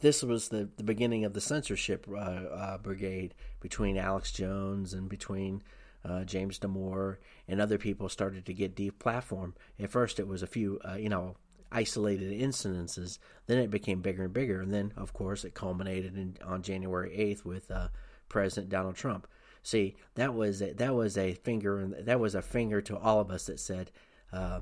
[0.00, 5.08] this was the, the beginning of the censorship uh, uh, brigade between Alex Jones and
[5.08, 5.62] between
[6.04, 9.54] uh, James Damore and other people started to get deplatformed.
[9.78, 11.36] At first, it was a few, uh, you know,
[11.70, 13.18] isolated incidences.
[13.46, 17.14] Then it became bigger and bigger, and then, of course, it culminated in, on January
[17.14, 17.88] eighth with uh,
[18.28, 19.26] President Donald Trump.
[19.62, 23.20] See, that was a, that was a finger, and that was a finger to all
[23.20, 23.90] of us that said,
[24.32, 24.60] uh,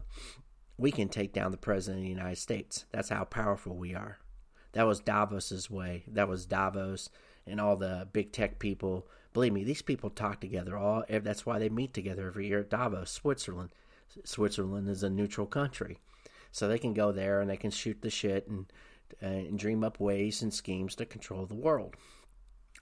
[0.77, 2.85] "We can take down the president of the United States.
[2.93, 4.19] That's how powerful we are."
[4.73, 6.05] That was Davos's way.
[6.07, 7.11] That was Davos
[7.47, 9.09] and all the big tech people.
[9.33, 10.77] Believe me, these people talk together.
[10.77, 13.71] All that's why they meet together every year at Davos, Switzerland.
[14.25, 15.99] Switzerland is a neutral country,
[16.51, 18.67] so they can go there and they can shoot the shit and
[19.21, 21.97] and dream up ways and schemes to control the world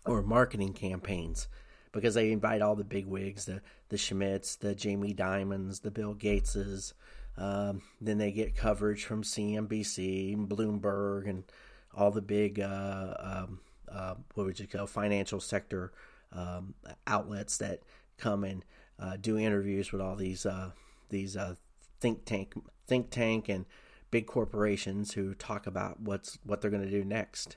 [0.05, 1.49] or marketing campaigns
[1.93, 6.15] because they invite all the big wigs, the the Schmidts, the Jamie Dimons, the Bill
[6.15, 6.93] Gateses.
[7.37, 11.45] Um, then they get coverage from CNBC, and Bloomberg, and
[11.95, 15.93] all the big uh, um, uh, what would you call financial sector
[16.33, 16.75] um,
[17.07, 17.81] outlets that
[18.17, 18.65] come and
[18.99, 20.71] uh, do interviews with all these uh,
[21.09, 21.55] these uh,
[22.01, 22.55] think tank
[22.87, 23.65] think tank and
[24.11, 27.57] big corporations who talk about what's what they're going to do next.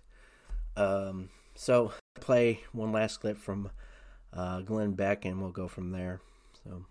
[0.75, 3.71] Um, so play one last clip from
[4.33, 6.21] uh, Glenn Beck, and we'll go from there.
[6.63, 6.85] So.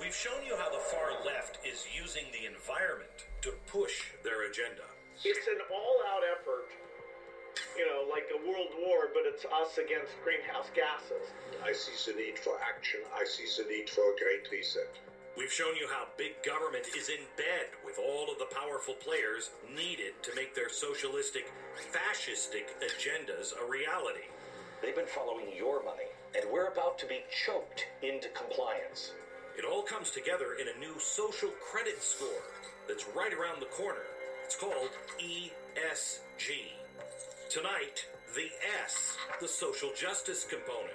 [0.00, 4.82] We've shown you how the far left is using the environment to push their agenda.
[5.22, 6.66] It's an all out effort,
[7.78, 11.30] you know, like a world war, but it's us against greenhouse gases.
[11.62, 13.06] I see the need for action.
[13.14, 14.90] I see the need for a great reset.
[15.38, 19.54] We've shown you how big government is in bed with all of the powerful players
[19.70, 21.46] needed to make their socialistic,
[21.94, 24.26] fascistic agendas a reality.
[24.82, 29.14] They've been following your money, and we're about to be choked into compliance.
[29.56, 32.44] It all comes together in a new social credit score
[32.86, 34.04] that's right around the corner.
[34.44, 36.50] It's called ESG.
[37.48, 38.50] Tonight, the
[38.84, 40.92] S, the social justice component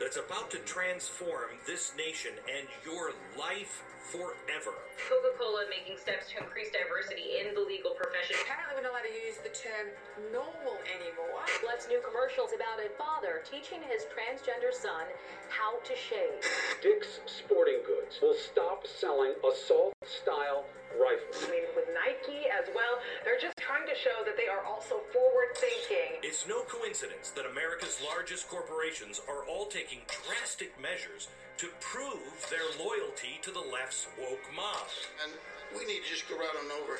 [0.00, 4.72] that's about to transform this nation and your life forever.
[4.96, 8.34] Coca-Cola making steps to increase diversity in the legal profession.
[8.42, 9.92] Apparently we're not allowed to use the term
[10.32, 11.44] normal anymore.
[11.62, 15.04] Let's new commercials about a father teaching his transgender son
[15.52, 16.40] how to shave.
[16.80, 20.64] Dick's Sporting Goods will stop selling assault-style
[20.98, 21.46] rifles.
[21.46, 25.02] I mean, with Nike as well, they're just trying to show that they are also
[25.12, 26.18] forward thinking.
[26.22, 31.28] It's no coincidence that America's largest corporations are all taking drastic measures
[31.58, 34.88] to prove their loyalty to the left's woke mob.
[35.22, 35.32] And
[35.76, 36.98] we need to just go right on over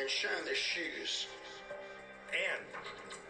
[0.00, 1.26] and shine their shoes.
[2.34, 2.64] And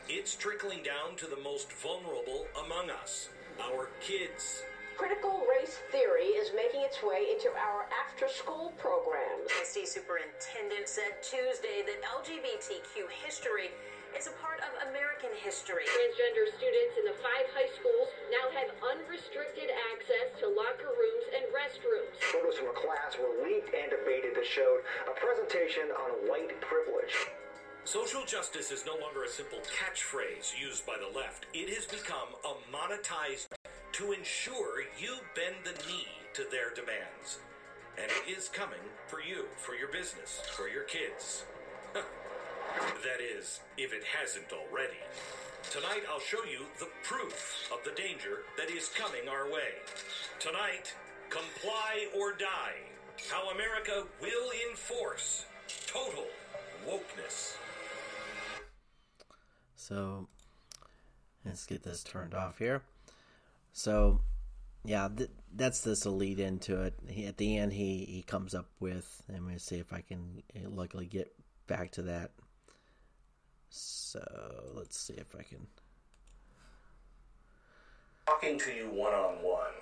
[0.09, 3.29] it's trickling down to the most vulnerable among us
[3.61, 4.63] our kids.
[4.95, 9.51] Critical race theory is making its way into our after school programs.
[9.59, 13.75] ISD superintendent said Tuesday that LGBTQ history
[14.15, 15.83] is a part of American history.
[15.83, 21.45] Transgender students in the five high schools now have unrestricted access to locker rooms and
[21.51, 22.15] restrooms.
[22.31, 27.19] Photos from a class were leaked and debated that showed a presentation on white privilege.
[27.83, 31.51] Social justice is no longer a simple catchphrase used by the left.
[31.51, 33.51] It has become a monetized
[33.95, 37.39] to ensure you bend the knee to their demands.
[37.97, 41.45] And it is coming for you, for your business, for your kids.
[41.95, 44.99] that is, if it hasn't already.
[45.71, 49.79] Tonight I'll show you the proof of the danger that is coming our way.
[50.41, 50.93] Tonight,
[51.31, 52.83] comply or die.
[53.31, 55.47] How America will enforce
[55.87, 56.27] total
[56.85, 57.57] wokeness.
[59.77, 60.27] So
[61.47, 62.83] let's get this turned off here.
[63.75, 64.21] So
[64.85, 66.95] yeah, th- that's this lead into it.
[67.09, 69.23] He, at the end, he he comes up with.
[69.29, 71.35] I'm to see if I can uh, luckily get
[71.67, 72.31] back to that.
[73.69, 74.23] So
[74.75, 75.67] let's see if I can.
[78.27, 79.75] Talking to you one on one.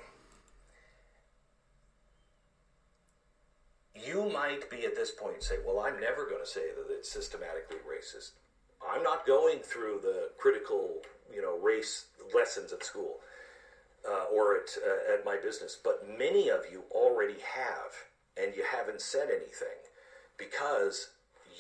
[3.95, 7.13] You might be at this point say, Well, I'm never going to say that it's
[7.13, 8.33] systematically racist.
[8.91, 13.19] I'm not going through the critical, you know, race lessons at school
[14.09, 17.93] uh, or at, uh, at my business, but many of you already have,
[18.37, 19.79] and you haven't said anything
[20.37, 21.11] because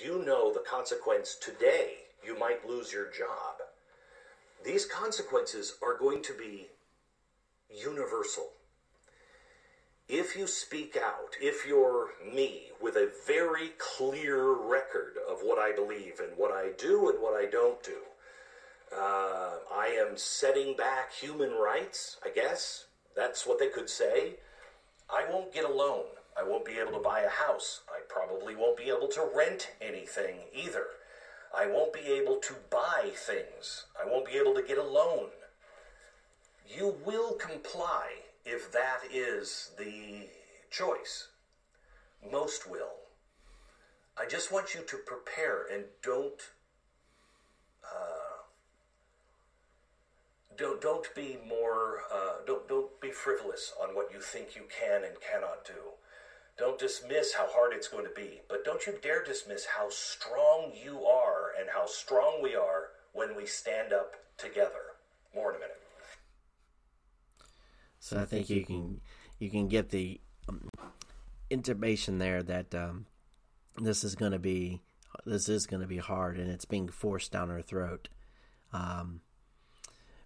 [0.03, 1.95] you know the consequence today.
[2.25, 3.57] You might lose your job.
[4.65, 6.69] These consequences are going to be
[7.69, 8.51] universal.
[10.09, 15.73] If you speak out, if you're me with a very clear record of what I
[15.75, 17.99] believe and what I do and what I don't do,
[18.97, 22.87] uh, I am setting back human rights, I guess.
[23.17, 24.35] That's what they could say.
[25.11, 26.05] I won't get a loan.
[26.39, 27.83] I won't be able to buy a house.
[27.89, 30.87] I probably won't be able to rent anything either.
[31.55, 33.85] I won't be able to buy things.
[34.01, 35.29] I won't be able to get a loan.
[36.67, 38.13] You will comply
[38.47, 40.29] if that is the
[40.71, 41.29] choice.
[42.31, 42.95] Most will.
[44.17, 46.41] I just want you to prepare and don't
[47.85, 48.22] uh,
[50.57, 55.05] don't don't be more uh, don't don't be frivolous on what you think you can
[55.05, 55.73] and cannot do.
[56.59, 60.73] Don't dismiss how hard it's going to be, but don't you dare dismiss how strong
[60.75, 64.97] you are and how strong we are when we stand up together.
[65.35, 65.79] More in a minute.
[68.01, 69.01] So I think you can
[69.39, 70.69] you can get the um,
[71.51, 73.07] intimation there that um,
[73.81, 74.83] this is going to be
[75.25, 78.09] this is going to be hard and it's being forced down our throat.
[78.73, 79.21] Um,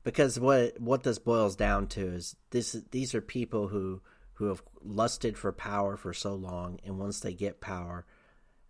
[0.07, 4.01] because what what this boils down to is this these are people who
[4.35, 8.07] who have lusted for power for so long and once they get power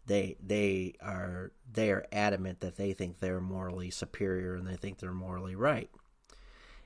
[0.07, 4.99] they they are they are adamant that they think they're morally superior and they think
[4.99, 5.91] they're morally right.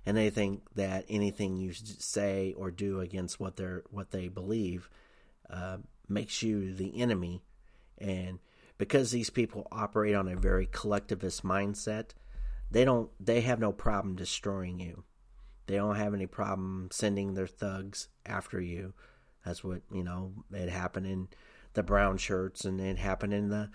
[0.07, 4.89] And they think that anything you say or do against what they're what they believe
[5.51, 5.79] uh,
[6.09, 7.43] makes you the enemy.
[7.99, 8.39] And
[8.79, 12.11] because these people operate on a very collectivist mindset
[12.71, 15.05] they don't they have no problem destroying you.
[15.67, 18.95] They don't have any problem sending their thugs after you.
[19.45, 21.29] That's what you know it happened in
[21.75, 23.71] the brown shirts and it happened in the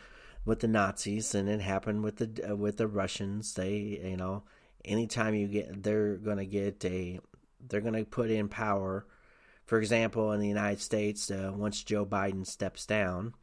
[0.46, 3.54] with the nazis and it happened with the uh, with the russians.
[3.54, 4.44] They you know
[4.84, 7.20] anytime you get they're going to get a
[7.68, 9.06] they're going to put in power.
[9.66, 13.34] For example in the united states uh, once joe biden steps down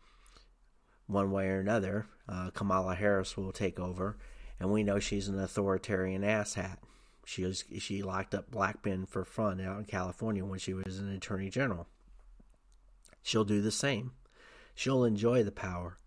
[1.09, 4.17] one way or another uh, kamala harris will take over
[4.63, 6.77] and we know she's an authoritarian asshat.
[7.25, 11.01] She was she locked up black men for fun out in California when she was
[11.01, 11.89] an attorney general.
[13.25, 14.13] She'll do the same.
[14.77, 15.99] She'll enjoy the power.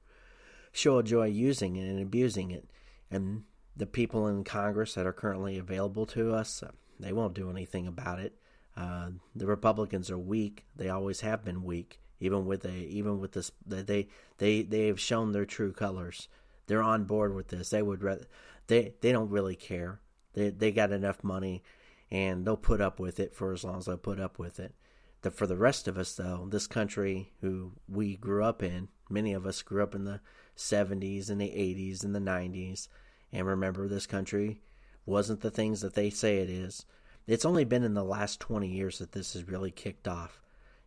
[0.71, 2.69] She'll enjoy using it and abusing it.
[3.11, 3.43] And
[3.75, 6.63] the people in Congress that are currently available to us,
[6.97, 8.37] they won't do anything about it.
[8.77, 10.65] Uh, the Republicans are weak.
[10.77, 11.99] They always have been weak.
[12.21, 16.29] Even with a even with this, they they they have shown their true colors
[16.67, 17.69] they're on board with this.
[17.69, 18.25] They would rather
[18.67, 19.99] they they don't really care.
[20.33, 21.63] They they got enough money,
[22.11, 24.73] and they'll put up with it for as long as they'll put up with it.
[25.21, 29.33] The, for the rest of us, though, this country who we grew up in, many
[29.33, 30.21] of us grew up in the
[30.55, 32.87] 70s and the 80s and the 90s,
[33.31, 34.61] and remember this country
[35.05, 36.85] wasn't the things that they say it is.
[37.27, 40.41] It's only been in the last 20 years that this has really kicked off.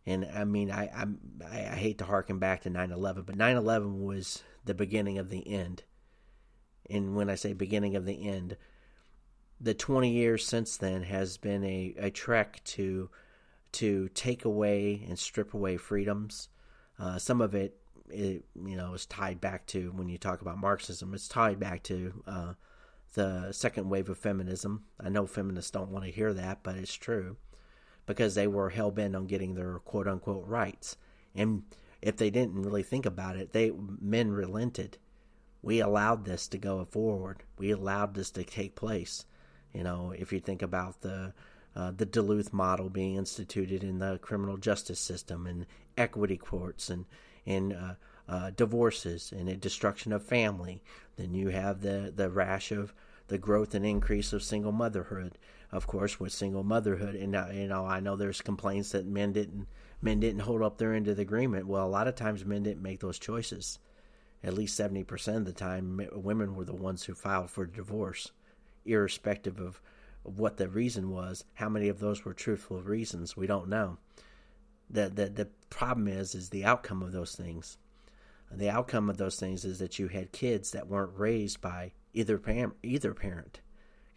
[0.05, 1.05] And I mean, I, I,
[1.45, 5.31] I hate to harken back to 9 11, but 9 11 was the beginning of
[5.31, 5.81] the end.
[6.91, 8.55] And when I say beginning of the end,
[9.59, 13.09] the 20 years since then has been a, a trek to
[13.71, 16.49] to take away and strip away freedoms.
[16.99, 17.77] Uh, some of it,
[18.09, 21.15] it, you know, is tied back to when you talk about Marxism.
[21.15, 22.53] It's tied back to uh,
[23.15, 24.85] the second wave of feminism.
[24.99, 27.37] I know feminists don't want to hear that, but it's true
[28.05, 30.95] because they were hell bent on getting their quote unquote rights.
[31.33, 31.63] And
[32.01, 33.71] if they didn't really think about it, they
[34.01, 34.97] men relented.
[35.61, 37.43] We allowed this to go forward.
[37.57, 39.25] We allowed this to take place.
[39.73, 41.33] You know, if you think about the
[41.75, 45.65] uh, the Duluth model being instituted in the criminal justice system and
[45.97, 47.05] equity courts and
[47.45, 47.93] and uh,
[48.27, 50.81] uh, divorces and a destruction of family,
[51.17, 52.93] then you have the the rash of
[53.27, 55.37] the growth and increase of single motherhood.
[55.71, 59.33] Of course, with single motherhood, and uh, you know, I know there's complaints that men
[59.33, 59.67] didn't
[60.01, 61.67] men didn't hold up their end of the agreement.
[61.67, 63.79] Well, a lot of times men didn't make those choices.
[64.41, 68.31] At least 70% of the time, women were the ones who filed for divorce,
[68.85, 69.81] irrespective of
[70.23, 71.43] what the reason was.
[71.55, 73.35] How many of those were truthful reasons?
[73.35, 73.97] We don't know.
[74.89, 77.77] The the the problem is is the outcome of those things.
[78.51, 82.41] The outcome of those things is that you had kids that weren't raised by either
[82.81, 83.59] either parent,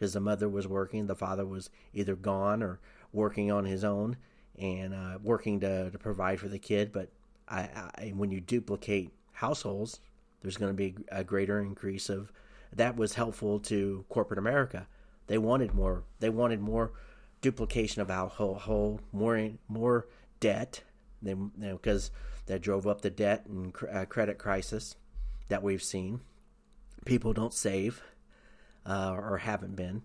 [0.02, 2.80] because the mother was working, the father was either gone or
[3.12, 4.16] working on his own
[4.58, 6.90] and uh, working to, to provide for the kid.
[6.90, 7.08] But
[7.48, 10.00] I, I, when you duplicate households,
[10.40, 12.32] there's going to be a greater increase of
[12.72, 14.88] that was helpful to corporate America.
[15.28, 16.02] They wanted more.
[16.18, 16.90] They wanted more
[17.40, 20.08] duplication of household, more more
[20.40, 20.82] debt.
[21.22, 22.10] They, you know, because
[22.46, 24.96] that drove up the debt and uh, credit crisis
[25.46, 26.22] that we've seen.
[27.04, 28.02] People don't save,
[28.86, 30.02] uh, or haven't been.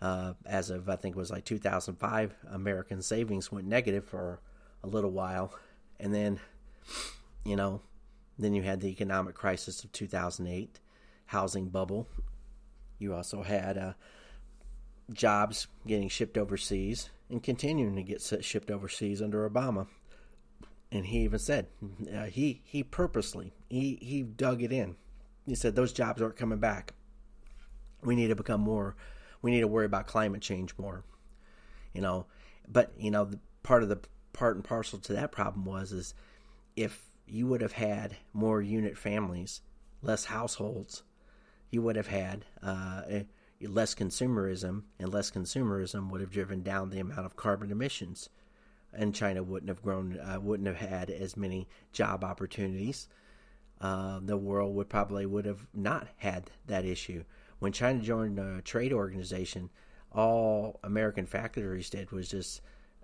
[0.00, 4.40] Uh, as of I think it was like 2005, American savings went negative for
[4.82, 5.54] a little while,
[5.98, 6.40] and then,
[7.44, 7.80] you know,
[8.38, 10.80] then you had the economic crisis of 2008,
[11.26, 12.08] housing bubble.
[12.98, 13.92] You also had uh,
[15.12, 19.86] jobs getting shipped overseas and continuing to get shipped overseas under Obama.
[20.90, 21.66] And he even said
[22.14, 24.96] uh, he he purposely he he dug it in.
[25.44, 26.94] He said those jobs aren't coming back.
[28.04, 28.96] We need to become more.
[29.42, 31.04] We need to worry about climate change more.
[31.92, 32.26] You know,
[32.68, 33.30] but you know,
[33.62, 34.00] part of the
[34.32, 36.14] part and parcel to that problem was is
[36.76, 39.60] if you would have had more unit families,
[40.02, 41.02] less households,
[41.70, 43.02] you would have had uh,
[43.60, 48.28] less consumerism, and less consumerism would have driven down the amount of carbon emissions.
[48.92, 53.08] And China wouldn't have grown, uh, wouldn't have had as many job opportunities.
[53.80, 57.24] Uh, the world would probably would have not had that issue.
[57.58, 59.70] When China joined the trade organization,
[60.12, 62.60] all American factories did was just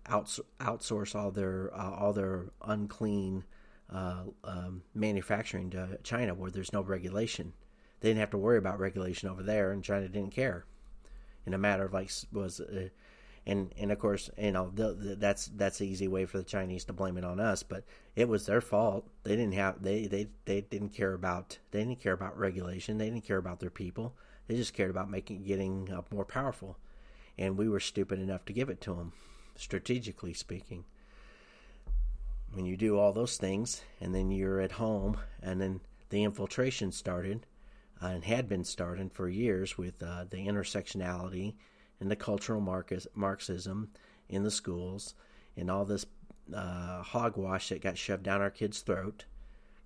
[0.07, 3.45] outs- outsource all their uh, all their unclean
[3.93, 7.53] uh, um, manufacturing to China, where there's no regulation
[8.01, 10.65] they didn't have to worry about regulation over there, and China didn't care.
[11.47, 12.89] In a matter of like was, uh,
[13.47, 16.45] and and of course you know the, the, that's that's the easy way for the
[16.45, 17.85] Chinese to blame it on us, but
[18.17, 19.07] it was their fault.
[19.23, 22.99] They didn't have they they they didn't care about they didn't care about regulation.
[22.99, 24.17] They didn't care about their people.
[24.51, 26.77] They just cared about making getting uh, more powerful,
[27.39, 29.13] and we were stupid enough to give it to them,
[29.55, 30.87] strategically speaking.
[32.53, 36.91] When you do all those things, and then you're at home, and then the infiltration
[36.91, 37.47] started
[38.03, 41.55] uh, and had been started for years with uh, the intersectionality
[42.01, 42.61] and the cultural
[43.15, 43.91] Marxism
[44.29, 45.15] in the schools
[45.57, 46.07] and all this
[46.53, 49.27] uh, hogwash that got shoved down our kids' throat.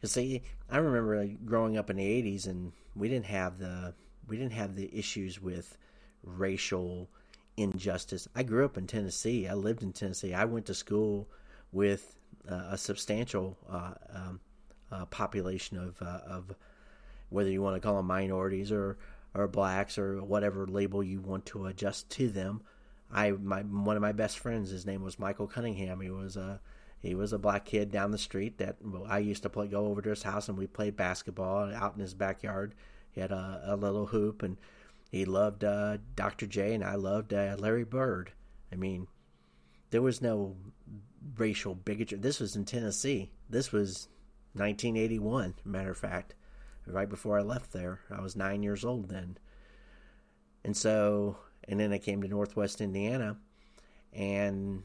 [0.00, 0.40] Because see,
[0.70, 3.92] I remember growing up in the '80s, and we didn't have the
[4.28, 5.76] we didn't have the issues with
[6.22, 7.08] racial
[7.56, 8.28] injustice.
[8.34, 9.46] I grew up in Tennessee.
[9.48, 10.34] I lived in Tennessee.
[10.34, 11.28] I went to school
[11.72, 12.16] with
[12.50, 14.40] uh, a substantial uh, um,
[14.90, 16.54] uh, population of uh, of
[17.30, 18.98] whether you want to call them minorities or
[19.34, 22.62] or blacks or whatever label you want to adjust to them.
[23.12, 26.00] I my one of my best friends, his name was Michael Cunningham.
[26.00, 26.60] He was a
[27.00, 30.00] he was a black kid down the street that I used to play go over
[30.00, 32.74] to his house and we played basketball out in his backyard.
[33.14, 34.56] He had a, a little hoop and
[35.10, 36.46] he loved uh, Dr.
[36.46, 38.32] J and I loved uh, Larry Bird.
[38.72, 39.06] I mean,
[39.90, 40.56] there was no
[41.36, 42.18] racial bigotry.
[42.18, 43.30] This was in Tennessee.
[43.48, 44.08] This was
[44.54, 46.34] 1981, matter of fact
[46.86, 48.00] right before I left there.
[48.10, 49.38] I was nine years old then.
[50.64, 51.38] And so,
[51.68, 53.36] and then I came to Northwest Indiana,
[54.12, 54.82] and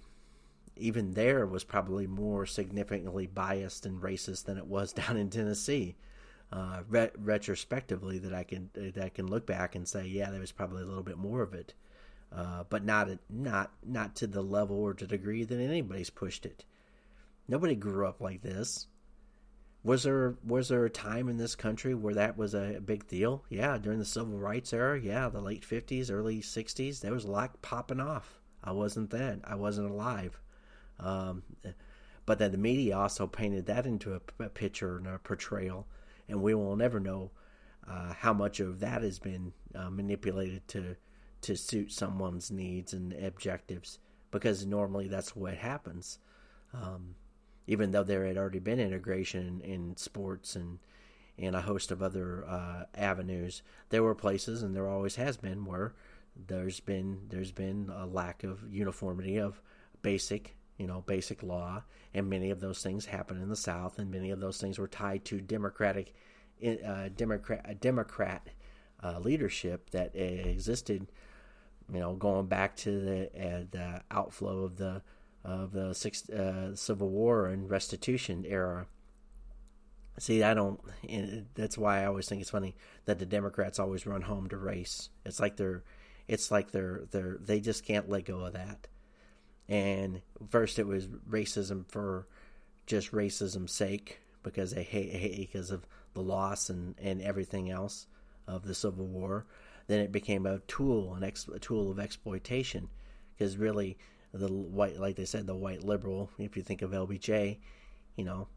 [0.75, 5.95] even there was probably more significantly biased and racist than it was down in Tennessee.
[6.51, 10.39] Uh, re- retrospectively, that I can that I can look back and say, yeah, there
[10.39, 11.75] was probably a little bit more of it,
[12.35, 16.65] uh, but not not not to the level or to degree that anybody's pushed it.
[17.47, 18.87] Nobody grew up like this.
[19.83, 23.45] Was there was there a time in this country where that was a big deal?
[23.49, 27.31] Yeah, during the civil rights era, yeah, the late fifties, early sixties, there was a
[27.31, 28.41] lot popping off.
[28.63, 29.41] I wasn't then.
[29.45, 30.41] I wasn't alive.
[30.99, 31.43] Um,
[32.25, 35.87] but then the media also painted that into a, a picture and a portrayal,
[36.29, 37.31] and we will never know
[37.89, 40.95] uh, how much of that has been uh, manipulated to
[41.41, 43.99] to suit someone's needs and objectives,
[44.29, 46.19] because normally that's what happens.
[46.73, 47.15] Um,
[47.65, 50.79] even though there had already been integration in, sports and
[51.37, 55.63] and a host of other uh, avenues, there were places, and there always has been,
[55.63, 55.93] where
[56.47, 59.61] there's been there's been a lack of uniformity of
[60.01, 64.09] basic you know basic law, and many of those things happen in the South, and
[64.09, 66.15] many of those things were tied to democratic
[66.65, 68.49] uh, democrat Democrat
[69.03, 71.07] uh, leadership that existed,
[71.93, 75.01] you know, going back to the, uh, the outflow of the
[75.43, 78.87] of the six, uh, Civil War and Restitution era.
[80.17, 80.79] See, I don't.
[81.55, 82.75] That's why I always think it's funny
[83.05, 85.09] that the Democrats always run home to race.
[85.25, 85.83] It's like they're,
[86.27, 88.87] it's like they're they're they just can't let go of that.
[89.69, 92.27] And first, it was racism for
[92.87, 98.07] just racism's sake because they hate, hate because of the loss and and everything else
[98.47, 99.45] of the Civil War.
[99.87, 102.89] Then it became a tool, an ex, a tool of exploitation,
[103.37, 103.97] because really
[104.33, 106.31] the white, like they said, the white liberal.
[106.39, 107.57] If you think of LBJ,
[108.15, 108.47] you know,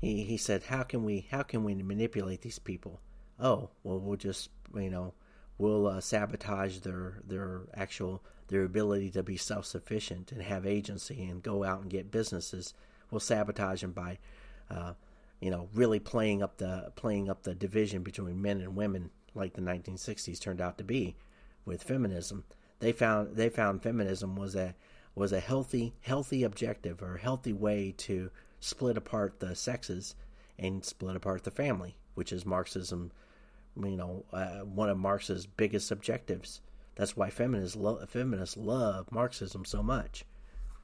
[0.00, 3.00] he he said, how can we how can we manipulate these people?
[3.38, 5.14] Oh, well, we'll just you know,
[5.58, 11.24] we'll uh, sabotage their their actual their ability to be self sufficient and have agency
[11.24, 12.74] and go out and get businesses.
[13.10, 14.18] We'll sabotage them by,
[14.70, 14.94] uh,
[15.40, 19.54] you know, really playing up the playing up the division between men and women, like
[19.54, 21.16] the 1960s turned out to be,
[21.64, 22.44] with feminism.
[22.78, 24.74] They found they found feminism was a
[25.14, 28.30] was a healthy healthy objective or a healthy way to
[28.60, 30.14] split apart the sexes
[30.58, 33.12] and split apart the family, which is Marxism.
[33.76, 36.60] You know, uh, one of Marx's biggest objectives.
[36.96, 40.24] That's why feminists love feminists love Marxism so much,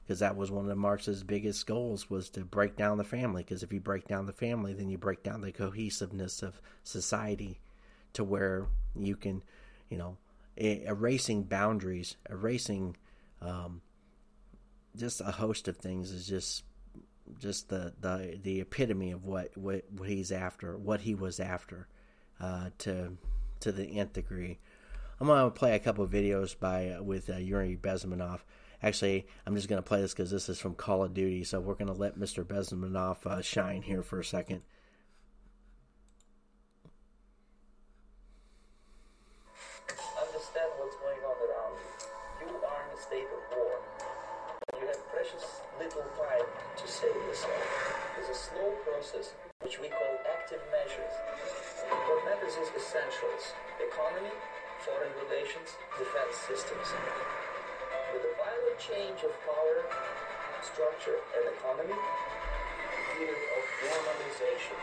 [0.03, 3.43] because that was one of Marx's biggest goals was to break down the family.
[3.43, 7.59] Because if you break down the family, then you break down the cohesiveness of society,
[8.13, 9.41] to where you can,
[9.89, 10.17] you know,
[10.55, 12.95] erasing boundaries, erasing
[13.41, 13.81] um,
[14.95, 16.63] just a host of things is just
[17.39, 21.87] just the the the epitome of what what, what he's after, what he was after,
[22.39, 23.17] uh, to
[23.61, 24.59] to the nth degree.
[25.23, 28.41] I'm gonna play a couple videos by uh, with uh, Yuri Bezmenov.
[28.81, 31.75] Actually, I'm just gonna play this because this is from Call of Duty, so we're
[31.75, 32.43] gonna let Mr.
[32.43, 34.63] Bezmenov uh, shine here for a second.
[58.83, 59.79] Change of power,
[60.59, 61.95] structure, and economy,
[63.15, 64.75] period of normalization.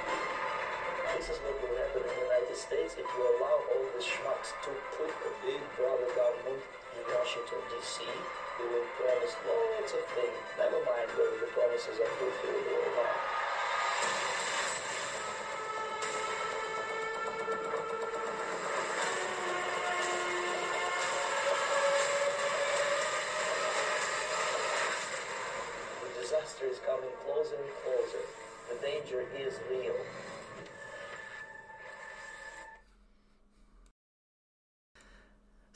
[1.21, 4.57] This is what will happen in the United States if you allow all the schmucks
[4.65, 6.65] to put a big brother government
[6.97, 8.01] in Washington, D.C.
[8.01, 10.41] They will promise lots of things.
[10.57, 13.40] Never mind whether the promises are fulfilled or not.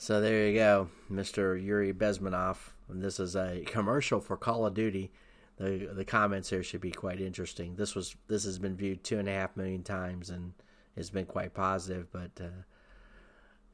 [0.05, 1.59] So there you go, Mr.
[1.59, 2.57] Yuri Bezmenov.
[2.87, 5.11] This is a commercial for Call of Duty.
[5.57, 7.75] The the comments here should be quite interesting.
[7.75, 10.53] This was this has been viewed two and a half million times and
[10.95, 12.11] has been quite positive.
[12.11, 12.61] But uh,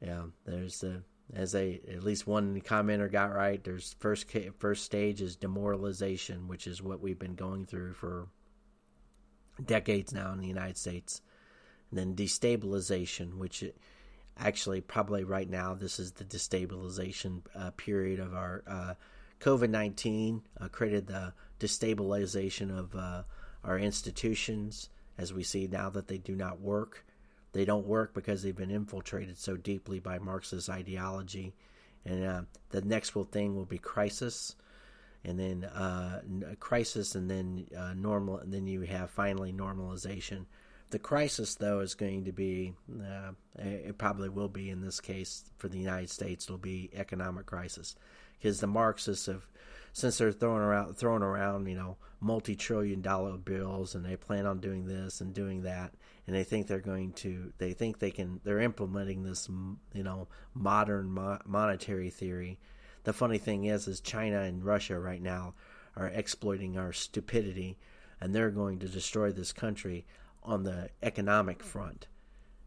[0.00, 1.02] yeah, there's the
[1.34, 3.62] as a at least one commenter got right.
[3.62, 4.24] There's first
[4.56, 8.28] first stage is demoralization, which is what we've been going through for
[9.62, 11.20] decades now in the United States.
[11.90, 13.62] And then destabilization, which
[14.38, 18.94] actually probably right now this is the destabilization uh, period of our uh,
[19.40, 23.22] COVID nineteen uh, created the destabilization of uh,
[23.64, 27.04] our institutions as we see now that they do not work.
[27.52, 31.54] They don't work because they've been infiltrated so deeply by Marxist ideology.
[32.04, 34.56] And uh, the next thing will be crisis,
[35.24, 36.22] and then uh,
[36.58, 40.46] crisis, and then normal, and then you have finally normalization.
[40.92, 45.42] The crisis, though, is going to be, uh, it probably will be in this case
[45.56, 47.96] for the United States, it'll be economic crisis.
[48.38, 49.48] Because the Marxists have,
[49.94, 54.44] since they're throwing around, throwing around, you know, multi trillion dollar bills and they plan
[54.44, 55.94] on doing this and doing that,
[56.26, 59.48] and they think they're going to, they think they can, they're implementing this,
[59.94, 62.58] you know, modern mo- monetary theory.
[63.04, 65.54] The funny thing is, is China and Russia right now
[65.96, 67.78] are exploiting our stupidity
[68.20, 70.04] and they're going to destroy this country
[70.42, 72.06] on the economic front.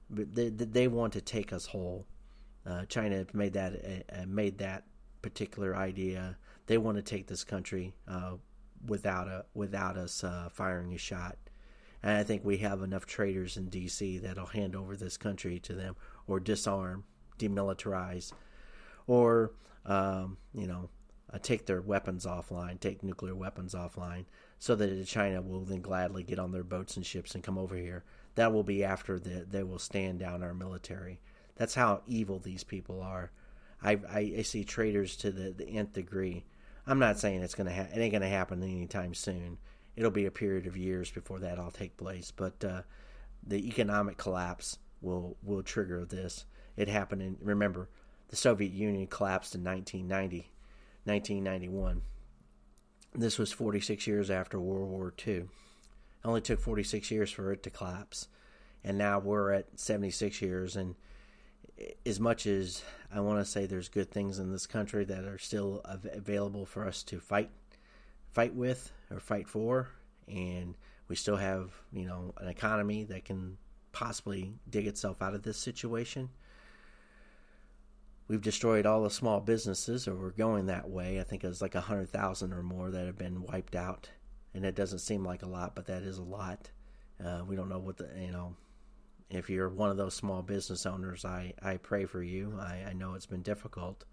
[0.09, 2.05] They, they want to take us whole.
[2.65, 4.84] Uh, China made that uh, made that
[5.21, 6.38] particular idea.
[6.67, 8.34] They want to take this country uh,
[8.88, 11.38] without a without us uh, firing a shot.
[12.03, 14.19] And I think we have enough traitors in D.C.
[14.19, 15.95] that'll hand over this country to them,
[16.28, 17.03] or disarm,
[17.39, 18.32] demilitarize,
[19.07, 19.53] or
[19.86, 20.89] um, you know,
[21.34, 24.26] uh, take their weapons offline, take nuclear weapons offline,
[24.66, 27.76] so that China will then gladly get on their boats and ships and come over
[27.76, 28.03] here.
[28.34, 31.20] That will be after the, they will stand down our military.
[31.55, 33.30] That's how evil these people are.
[33.84, 36.45] I, I, I see traitors to the, the nth degree.
[36.88, 39.59] I'm not saying it's gonna ha- it ain't gonna happen anytime soon.
[39.95, 42.32] It'll be a period of years before that all take place.
[42.32, 42.82] But uh,
[43.45, 46.45] the economic collapse will will trigger this.
[46.76, 47.88] It happened in remember
[48.30, 50.49] the Soviet Union collapsed in 1990,
[51.03, 52.01] 1991.
[53.18, 55.36] This was 46 years after World War II.
[55.36, 55.47] It
[56.26, 58.28] only took 46 years for it to collapse,
[58.84, 60.76] and now we're at 76 years.
[60.76, 60.95] And
[62.05, 65.38] as much as I want to say there's good things in this country that are
[65.38, 67.51] still available for us to fight,
[68.34, 69.88] fight with or fight for,
[70.28, 70.76] and
[71.07, 73.57] we still have you know an economy that can
[73.93, 76.30] possibly dig itself out of this situation.
[78.28, 81.19] We've destroyed all the small businesses, or we're going that way.
[81.19, 84.09] I think it's like a hundred thousand or more that have been wiped out,
[84.53, 86.71] and it doesn't seem like a lot, but that is a lot.
[87.23, 88.55] Uh, we don't know what the you know.
[89.30, 92.57] If you're one of those small business owners, I I pray for you.
[92.59, 94.05] I, I know it's been difficult,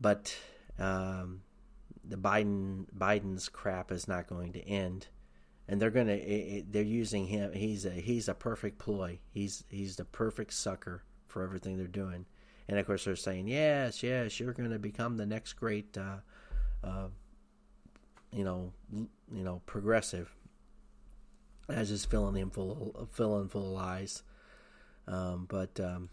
[0.00, 0.34] but
[0.78, 1.42] um,
[2.02, 5.08] the Biden Biden's crap is not going to end
[5.68, 6.18] and they're gonna
[6.70, 7.52] they're using him.
[7.52, 9.18] He's a he's a perfect ploy.
[9.30, 12.26] He's he's the perfect sucker for everything they're doing.
[12.68, 16.18] And of course, they're saying, "Yes, yes, you're going to become the next great, uh,
[16.82, 17.08] uh,
[18.32, 19.08] you know, you
[19.44, 20.34] know, progressive."
[21.68, 24.22] I was just filling him full, filling full of lies.
[25.06, 26.08] Um, but um,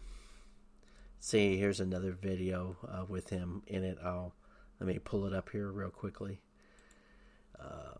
[1.20, 3.98] see, here's another video uh, with him in it.
[4.02, 4.34] I'll
[4.80, 6.40] let me pull it up here real quickly.
[7.58, 7.98] Uh,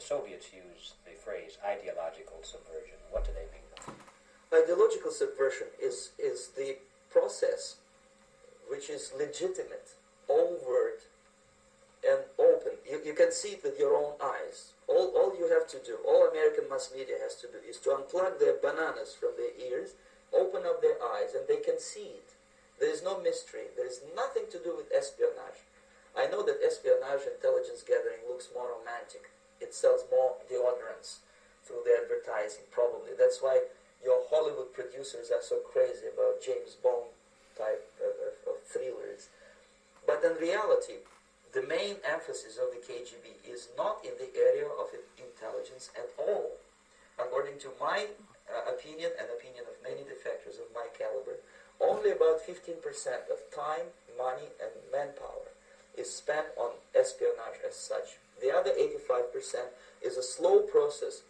[0.00, 2.98] the Soviets use the phrase ideological subversion.
[3.10, 3.60] What do they mean?
[4.52, 6.78] Ideological subversion is, is the
[7.10, 7.76] process
[8.68, 9.94] which is legitimate,
[10.28, 11.06] overt,
[12.02, 12.72] and open.
[12.88, 14.72] You, you can see it with your own eyes.
[14.88, 17.90] All, all you have to do, all American mass media has to do, is to
[17.90, 19.94] unplug their bananas from their ears,
[20.34, 22.34] open up their eyes, and they can see it.
[22.80, 23.70] There is no mystery.
[23.76, 25.62] There is nothing to do with espionage.
[26.16, 29.29] I know that espionage intelligence gathering looks more romantic
[29.60, 31.20] it sells more deodorants
[31.64, 33.12] through the advertising, probably.
[33.18, 33.62] That's why
[34.02, 37.12] your Hollywood producers are so crazy about James Bond
[37.56, 39.28] type of, of, of thrillers.
[40.06, 41.04] But in reality,
[41.52, 44.88] the main emphasis of the KGB is not in the area of
[45.18, 46.56] intelligence at all.
[47.18, 48.06] According to my
[48.48, 51.42] uh, opinion and opinion of many defectors of my caliber,
[51.80, 52.80] only about 15%
[53.32, 55.52] of time, money, and manpower
[55.96, 58.16] is spent on espionage as such.
[58.41, 61.21] The other 85% is a slow process,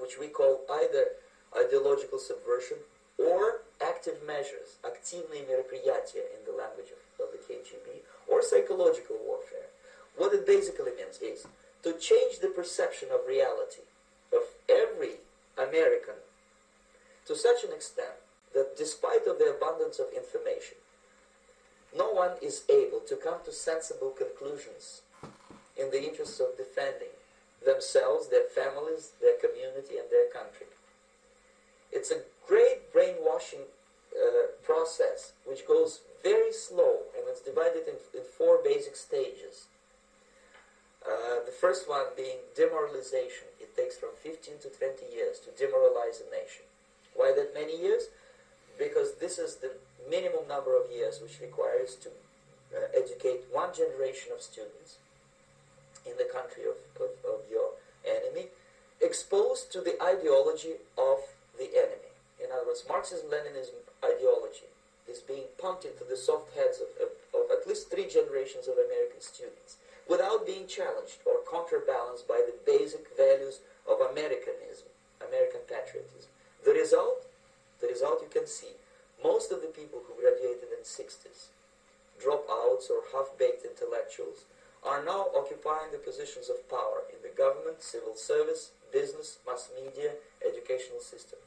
[0.00, 1.12] which we call either
[1.56, 2.78] ideological subversion
[3.18, 9.68] or active measures, активные мероприятия in the language of, of the KGB, or psychological warfare.
[10.16, 11.46] What it basically means is
[11.82, 13.82] to change the perception of reality
[14.32, 15.16] of every
[15.58, 16.14] American
[17.26, 18.16] to such an extent
[18.54, 20.76] that despite of the abundance of information,
[21.96, 25.02] no one is able to come to sensible conclusions
[25.79, 27.13] in the interests of defending
[27.65, 30.67] themselves, their families, their community, and their country.
[31.91, 33.65] It's a great brainwashing
[34.13, 39.67] uh, process which goes very slow and it's divided in, in four basic stages.
[41.05, 43.47] Uh, the first one being demoralization.
[43.59, 46.65] It takes from 15 to 20 years to demoralize a nation.
[47.15, 48.09] Why that many years?
[48.77, 49.71] Because this is the
[50.09, 52.09] minimum number of years which requires to
[52.75, 54.97] uh, educate one generation of students
[56.09, 57.75] in the country of, of, of your
[58.07, 58.47] enemy,
[59.01, 61.19] exposed to the ideology of
[61.57, 62.11] the enemy.
[62.43, 64.69] In other words, Marxism-Leninism ideology
[65.09, 68.75] is being pumped into the soft heads of, of, of, at least three generations of
[68.77, 69.77] American students
[70.09, 74.87] without being challenged or counterbalanced by the basic values of Americanism,
[75.19, 76.31] American patriotism.
[76.63, 77.27] The result,
[77.81, 78.75] the result you can see,
[79.23, 81.51] most of the people who graduated in the 60s,
[82.19, 84.45] dropouts or half-baked intellectuals,
[84.83, 90.11] are now occupying the positions of power in the government, civil service, business, mass media,
[90.45, 91.39] educational system.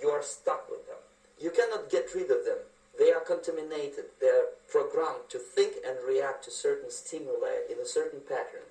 [0.00, 0.96] You are stuck with them.
[1.40, 2.58] You cannot get rid of them.
[2.98, 4.06] They are contaminated.
[4.20, 8.64] They are programmed to think and react to certain stimuli in a certain pattern.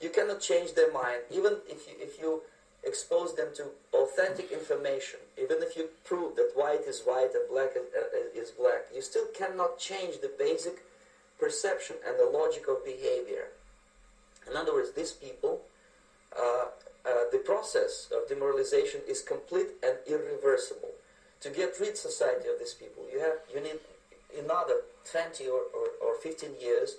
[0.00, 2.42] You cannot change their mind, even if you, if you
[2.84, 7.70] expose them to authentic information, even if you prove that white is white and black
[7.76, 10.84] is, uh, is black, you still cannot change the basic
[11.42, 13.46] perception and the logic of behavior.
[14.48, 15.62] In other words, these people,
[16.38, 16.66] uh,
[17.04, 20.92] uh, the process of demoralization is complete and irreversible.
[21.40, 23.80] To get rid society of these people, you have you need
[24.38, 26.96] another 20 or, or, or 15 years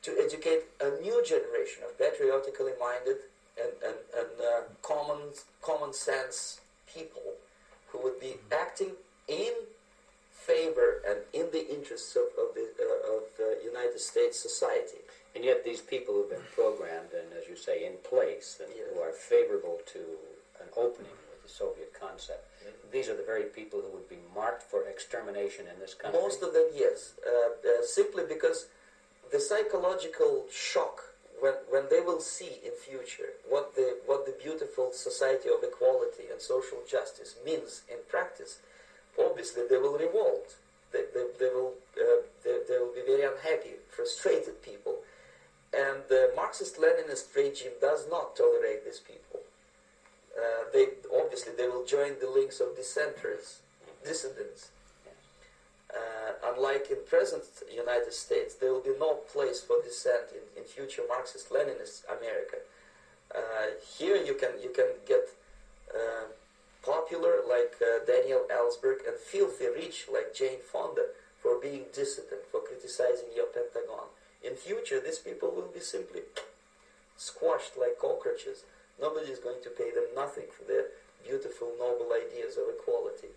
[0.00, 3.18] to educate a new generation of patriotically minded
[3.60, 5.20] and, and, and uh, common,
[5.60, 6.60] common sense
[6.92, 7.36] people
[7.88, 8.92] who would be acting
[9.28, 9.52] in
[10.46, 15.02] favor and in the interests of, of the uh, of the United States society.
[15.34, 18.84] And yet, these people who've been programmed and, as you say, in place, and yes.
[18.92, 20.00] who are favorable to
[20.60, 22.44] an opening with the Soviet concept.
[22.92, 26.20] These are the very people who would be marked for extermination in this country.
[26.20, 27.14] Most of them, yes.
[27.26, 28.66] Uh, uh, simply because
[29.32, 31.00] the psychological shock
[31.40, 36.30] when, when they will see in future what the what the beautiful society of equality
[36.30, 38.60] and social justice means in practice,
[39.18, 40.56] obviously they will revolt.
[40.92, 44.96] They, they, they will uh, they, they will be very unhappy, frustrated people,
[45.72, 49.40] and the Marxist-Leninist regime does not tolerate these people.
[50.36, 53.60] Uh, they obviously they will join the links of dissenters,
[54.04, 54.70] dissidents.
[55.94, 60.66] Uh, unlike in present United States, there will be no place for dissent in, in
[60.66, 62.56] future Marxist-Leninist America.
[63.34, 63.40] Uh,
[63.98, 65.28] here you can you can get
[65.94, 66.24] uh,
[66.82, 71.06] popular like uh, Daniel Ellsberg and filthy rich like Jane Fonda
[71.40, 74.06] for being dissident, for criticizing your Pentagon.
[74.42, 76.22] In future, these people will be simply
[77.16, 78.64] squashed like cockroaches.
[79.00, 80.86] Nobody is going to pay them nothing for their
[81.24, 83.28] beautiful, noble ideas of equality.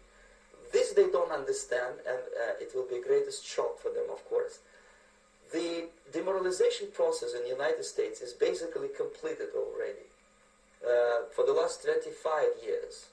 [0.74, 4.60] This they don't understand, and uh, it will be greatest shock for them, of course.
[5.54, 10.10] The demoralization process in the United States is basically completed already.
[10.84, 13.08] Uh, for the last 25 years,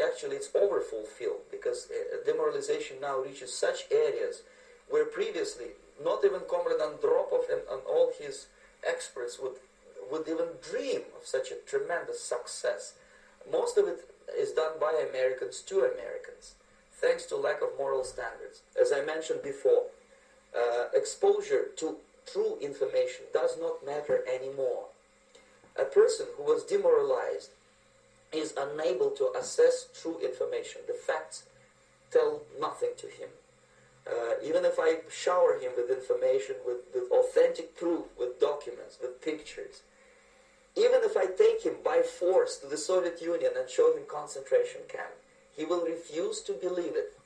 [0.00, 4.42] actually it's overfulfilled because uh, demoralization now reaches such areas
[4.88, 5.68] where previously
[6.02, 8.46] not even Comrade Andropov and, and all his
[8.86, 9.56] experts would
[10.10, 12.94] would even dream of such a tremendous success.
[13.50, 16.54] Most of it is done by Americans to Americans,
[16.92, 18.60] thanks to lack of moral standards.
[18.78, 19.84] As I mentioned before,
[20.54, 21.96] uh, exposure to
[22.30, 24.86] true information does not matter anymore.
[25.80, 27.50] A person who was demoralized
[28.32, 30.82] is unable to assess true information.
[30.86, 31.44] The facts
[32.10, 33.28] tell nothing to him.
[34.06, 39.22] Uh, even if I shower him with information, with, with authentic proof, with documents, with
[39.22, 39.82] pictures,
[40.76, 44.80] even if I take him by force to the Soviet Union and show him concentration
[44.88, 45.12] camp,
[45.56, 47.18] he will refuse to believe it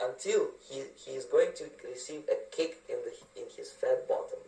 [0.00, 4.40] until he, he is going to receive a kick in, the, in his fat bottom.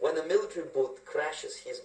[0.00, 1.80] When a military boot crashes his,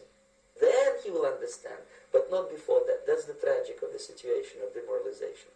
[0.59, 1.80] then he will understand,
[2.12, 3.05] but not before that.
[3.05, 5.49] That's the tragic of the situation of demoralization.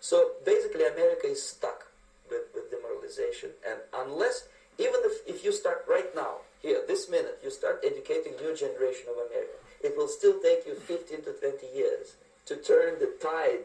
[0.00, 1.86] So basically, America is stuck
[2.30, 4.46] with, with demoralization, and unless,
[4.78, 9.06] even if, if you start right now, here, this minute, you start educating new generation
[9.10, 13.62] of Americans, it will still take you 15 to 20 years to turn the tide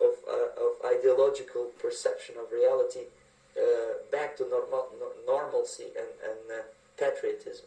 [0.00, 3.10] of, uh, of ideological perception of reality
[3.58, 4.86] uh, back to normal,
[5.26, 6.62] normalcy and, and uh,
[6.96, 7.66] patriotism.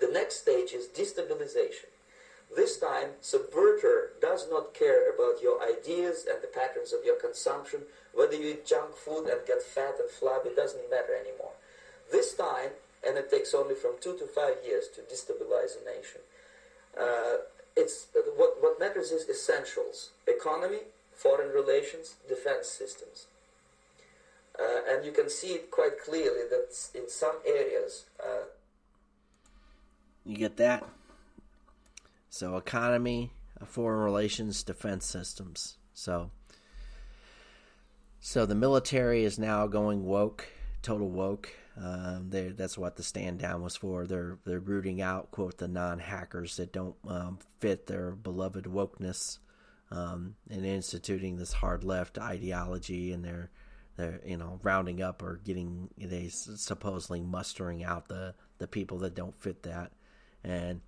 [0.00, 1.89] The next stage is destabilization.
[2.54, 7.82] This time, subverter does not care about your ideas and the patterns of your consumption,
[8.12, 11.52] whether you eat junk food and get fat and flabby, it doesn't matter anymore.
[12.10, 12.70] This time,
[13.06, 16.20] and it takes only from two to five years to destabilize a nation,
[16.98, 17.36] uh,
[17.76, 20.80] it's what what matters is essentials: economy,
[21.14, 23.26] foreign relations, defense systems.
[24.58, 28.04] Uh, and you can see it quite clearly that in some areas.
[28.22, 28.44] Uh,
[30.26, 30.84] you get that?
[32.32, 33.32] So, economy,
[33.66, 35.76] foreign relations, defense systems.
[35.92, 36.30] So,
[38.20, 40.46] so the military is now going woke,
[40.80, 41.50] total woke.
[41.76, 44.06] Um, that's what the stand down was for.
[44.06, 49.38] They're they're rooting out quote the non hackers that don't um, fit their beloved wokeness,
[49.90, 53.50] um, and instituting this hard left ideology, and they're
[53.96, 59.14] they're you know rounding up or getting they supposedly mustering out the the people that
[59.14, 59.90] don't fit that,
[60.44, 60.80] and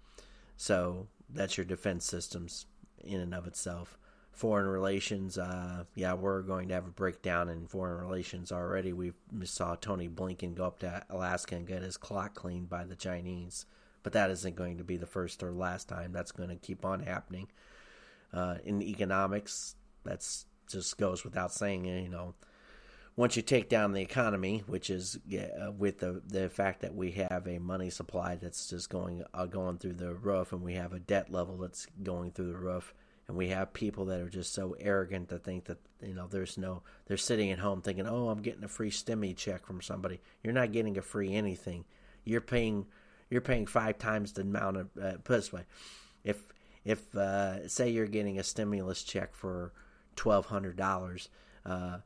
[0.57, 2.66] so that's your defense systems
[3.05, 3.99] in and of itself
[4.33, 5.39] foreign relations.
[5.39, 8.93] Uh, yeah, we're going to have a breakdown in foreign relations already.
[8.93, 9.12] We
[9.45, 13.66] saw Tony Blinken go up to Alaska and get his clock cleaned by the Chinese,
[14.03, 16.12] but that isn't going to be the first or last time.
[16.12, 17.49] That's going to keep on happening.
[18.33, 21.85] Uh, in economics, that's just goes without saying.
[21.85, 22.35] You know,
[23.17, 27.13] once you take down the economy, which is uh, with the the fact that we
[27.13, 30.93] have a money supply that's just going uh, going through the roof, and we have
[30.93, 32.95] a debt level that's going through the roof
[33.29, 36.59] and we have people that are just so arrogant to think that you know there's
[36.59, 40.21] no they're sitting at home thinking oh i'm getting a free stimmy check from somebody.
[40.43, 41.85] You're not getting a free anything.
[42.25, 42.87] You're paying
[43.31, 45.65] you're paying five times the amount of uh, put this way.
[46.25, 46.43] If
[46.85, 49.73] if uh, say you're getting a stimulus check for
[50.17, 51.29] twelve hundred dollars
[51.65, 51.99] uh,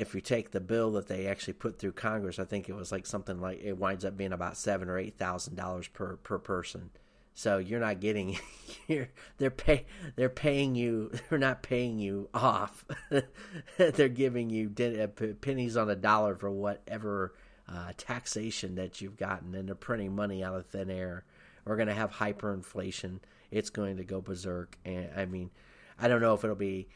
[0.00, 2.90] if you take the bill that they actually put through Congress, I think it was
[2.90, 6.38] like something like it winds up being about seven or eight thousand dollars per per
[6.38, 6.90] person.
[7.34, 8.38] So you're not getting
[8.88, 9.84] you're, they're pay
[10.16, 12.86] they're paying you they're not paying you off.
[13.76, 15.06] they're giving you uh,
[15.42, 17.34] pennies on a dollar for whatever
[17.68, 21.24] uh, taxation that you've gotten, and they're printing money out of thin air.
[21.66, 23.20] We're going to have hyperinflation.
[23.50, 25.50] It's going to go berserk, and I mean,
[25.98, 26.88] I don't know if it'll be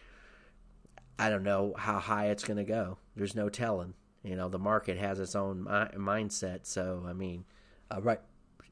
[1.19, 2.99] I don't know how high it's going to go.
[3.17, 3.95] There's no telling.
[4.23, 6.67] You know, the market has its own mi- mindset.
[6.67, 7.45] So, I mean,
[7.91, 8.21] uh, right.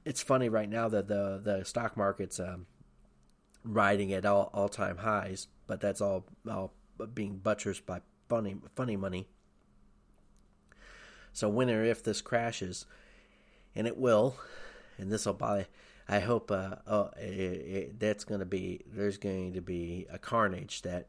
[0.04, 2.66] It's funny right now that the the stock market's um,
[3.62, 6.74] riding at all all time highs, but that's all all
[7.14, 9.28] being buttressed by funny funny money.
[11.32, 12.86] So when or if this crashes,
[13.74, 14.36] and it will,
[14.98, 15.66] and this will buy.
[16.08, 20.18] I hope uh, oh, it, it, that's going to be there's going to be a
[20.18, 21.06] carnage that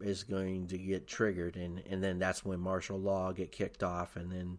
[0.00, 4.16] is going to get triggered, and, and then that's when martial law get kicked off,
[4.16, 4.58] and then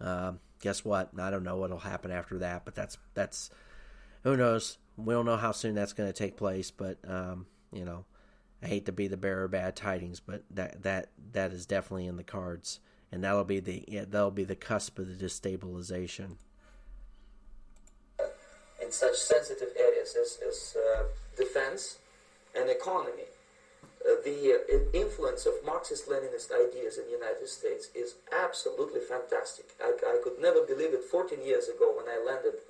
[0.00, 1.10] uh, guess what?
[1.18, 3.50] I don't know what'll happen after that, but that's that's
[4.22, 4.78] who knows.
[4.96, 8.04] We don't know how soon that's going to take place, but um, you know,
[8.62, 12.06] I hate to be the bearer of bad tidings, but that that that is definitely
[12.06, 12.80] in the cards,
[13.12, 16.36] and that'll be the yeah, that'll be the cusp of the destabilization.
[18.82, 21.02] In such sensitive areas as, as uh,
[21.36, 21.98] defense
[22.56, 23.24] and economy,
[24.24, 29.66] the uh, influence of Marxist-Leninist ideas in the United States is absolutely fantastic.
[29.82, 32.64] I, I, could never believe it 14 years ago when I landed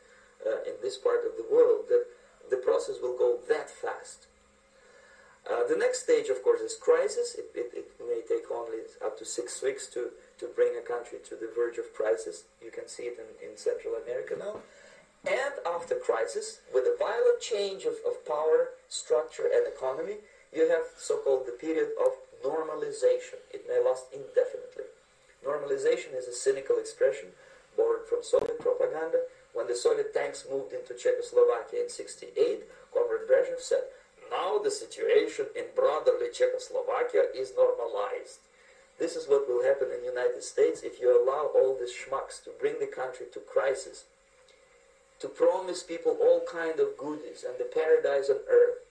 [0.45, 2.07] uh, in this part of the world that
[2.51, 4.27] the process will go that fast.
[5.49, 7.37] Uh, the next stage, of course, is crisis.
[7.39, 11.19] It, it, it, may take only up to six weeks to, to bring a country
[11.29, 12.45] to the verge of crisis.
[12.63, 14.61] You can see it in, in Central America now.
[15.27, 20.17] And after crisis, with a violent change of, of power, structure, and economy,
[20.55, 22.13] you have so-called the period of
[22.45, 23.41] normalization.
[23.53, 24.89] It may last indefinitely.
[25.45, 27.29] Normalization is a cynical expression
[27.77, 29.23] borrowed from Soviet propaganda.
[29.53, 33.85] When the Soviet tanks moved into Czechoslovakia in 68, Comrade Brezhnev said,
[34.31, 38.41] now the situation in brotherly Czechoslovakia is normalized.
[38.99, 42.43] This is what will happen in the United States if you allow all these schmucks
[42.45, 44.05] to bring the country to crisis,
[45.21, 48.83] to promise people all kind of goodies and the paradise on earth,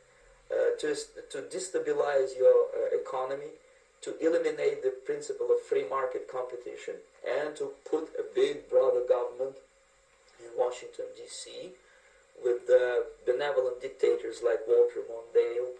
[0.79, 0.95] to,
[1.31, 3.57] to destabilize your uh, economy,
[4.01, 6.95] to eliminate the principle of free market competition,
[7.27, 9.57] and to put a big brother government
[10.39, 11.71] in Washington, D.C.,
[12.43, 15.73] with uh, benevolent dictators like Walter Mondale,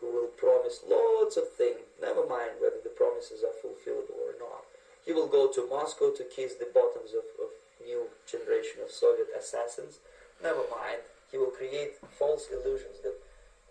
[0.00, 4.64] who will promise lots of things, never mind whether the promises are fulfilled or not.
[5.04, 7.52] He will go to Moscow to kiss the bottoms of, of
[7.84, 9.98] new generation of Soviet assassins.
[10.42, 13.20] Never mind, he will create false illusions that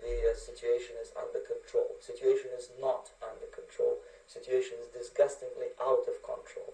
[0.02, 1.96] the uh, situation is under control.
[2.00, 3.98] Situation is not under control.
[4.28, 6.74] Situation is disgustingly out of control.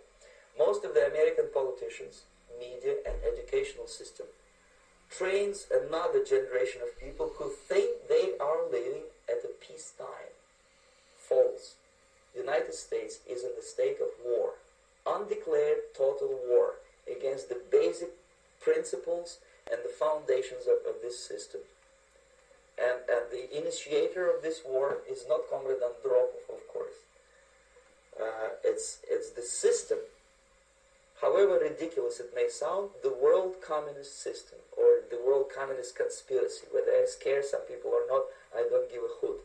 [0.57, 2.23] Most of the American politicians,
[2.59, 4.27] media, and educational system
[5.09, 10.33] trains another generation of people who think they are living at a peacetime.
[11.17, 11.75] False.
[12.33, 14.55] The United States is in the state of war,
[15.05, 16.75] undeclared total war
[17.09, 18.09] against the basic
[18.61, 19.39] principles
[19.71, 21.61] and the foundations of, of this system.
[22.77, 26.99] And, and the initiator of this war is not Comrade Andropov, of course.
[28.19, 29.99] Uh, it's, it's the system
[31.21, 36.91] however ridiculous it may sound, the world communist system or the world communist conspiracy, whether
[36.91, 38.23] I scare some people or not,
[38.55, 39.39] I don't give a hoot.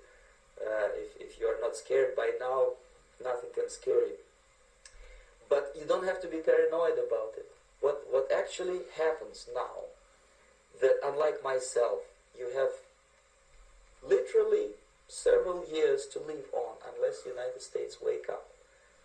[0.61, 2.75] Uh, if, if you are not scared by now,
[3.23, 4.19] nothing can scare you.
[5.49, 7.47] But you don't have to be paranoid about it.
[7.81, 9.89] What, what actually happens now,
[10.81, 12.01] that unlike myself,
[12.39, 12.71] you have
[14.07, 14.77] literally
[15.09, 18.49] several years to live on unless the United States wake up.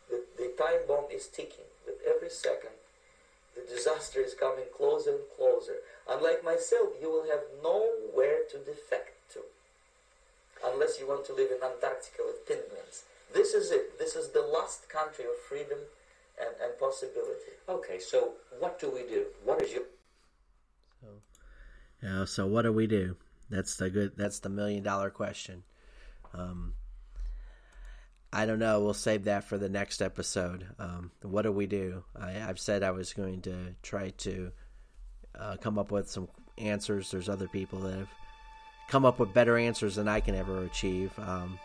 [0.09, 2.77] The, the time bomb is ticking with every second.
[3.55, 5.77] The disaster is coming closer and closer.
[6.09, 9.39] Unlike myself, you will have nowhere to defect to.
[10.63, 13.03] Unless you want to live in Antarctica with penguins.
[13.33, 13.97] This is it.
[13.97, 15.79] This is the last country of freedom
[16.39, 17.57] and, and possibility.
[17.67, 19.25] Okay, so what do we do?
[19.43, 19.83] What is your
[21.01, 21.07] so,
[22.03, 23.15] yeah, so what do we do?
[23.49, 24.13] That's the good.
[24.17, 25.63] That's the million dollar question.
[26.33, 26.73] Um,
[28.33, 28.81] I don't know.
[28.81, 30.65] We'll save that for the next episode.
[30.77, 32.03] Um, what do we do?
[32.19, 34.51] I, have said I was going to try to
[35.39, 36.27] uh, come up with some
[36.57, 37.11] answers.
[37.11, 38.09] There's other people that have
[38.89, 41.17] come up with better answers than I can ever achieve.
[41.17, 41.57] Um,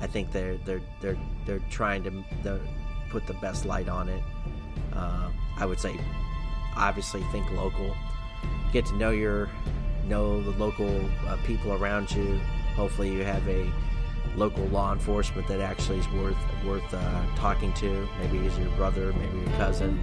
[0.00, 2.60] I think they're they're they're they're trying to
[3.10, 4.22] put the best light on it.
[4.92, 5.98] Uh, I would say,
[6.76, 7.94] obviously, think local.
[8.72, 9.48] Get to know your
[10.08, 12.40] know the local uh, people around you.
[12.74, 13.70] Hopefully, you have a
[14.36, 18.08] local law enforcement that actually is worth worth uh, talking to.
[18.20, 19.98] Maybe he's your brother, maybe your cousin,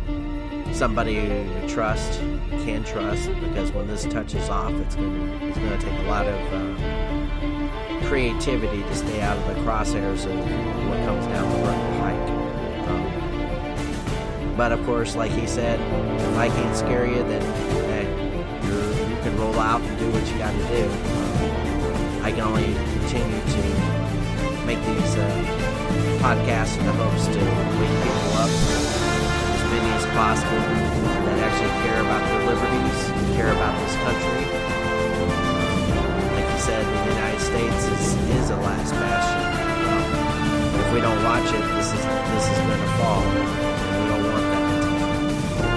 [0.74, 2.20] somebody you trust,
[2.64, 3.30] can trust.
[3.42, 6.54] Because when this touches off, it's going to it's going to take a lot of
[6.54, 10.36] uh, creativity to stay out of the crosshairs of
[10.90, 11.66] what comes down the
[12.00, 12.30] pike.
[12.90, 15.80] Um, but of course, like he said,
[16.20, 17.93] if I can't scare you, then
[19.74, 20.86] out and do what you got to do.
[20.86, 23.64] Um, I can only continue to
[24.70, 25.26] make these uh,
[26.22, 27.42] podcast in the hopes to
[27.82, 30.62] wake people up, as many as possible,
[31.26, 33.00] that actually care about their liberties,
[33.34, 34.46] care about this country.
[36.38, 39.42] Like you said, the United States is, is a last bastion.
[39.90, 43.26] Um, if we don't watch it, this is this is going to fall.
[43.26, 44.70] And we don't want that.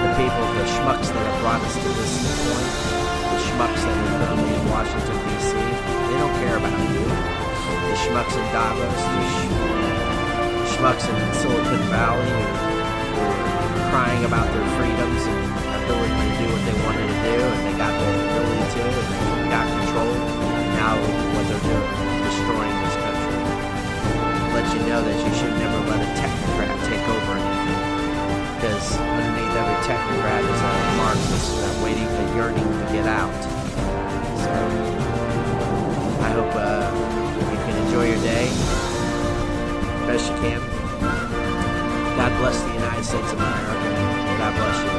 [0.05, 2.13] The people, the schmucks that have brought us to this
[2.45, 2.96] point,
[3.57, 7.01] schmucks that we put in Washington D.C., they don't care about you.
[7.89, 14.69] The schmucks in Davos, the sch- schmucks in Silicon Valley, who were crying about their
[14.77, 15.41] freedoms and
[15.73, 19.41] ability to do what they wanted to do, and they got the ability to, and
[19.41, 20.13] they got control.
[20.77, 21.01] Now
[21.33, 21.89] what they're doing,
[22.29, 23.41] destroying this country.
[24.53, 27.86] Let you know that you should never let a technocrat take over anything,
[28.67, 33.45] because underneath every technocrat is a Marxist uh, waiting, a yearning to get out.
[34.43, 34.51] So
[36.25, 36.91] I hope uh,
[37.51, 38.49] you can enjoy your day
[40.07, 40.61] best you can.
[42.17, 44.96] God bless the United States of America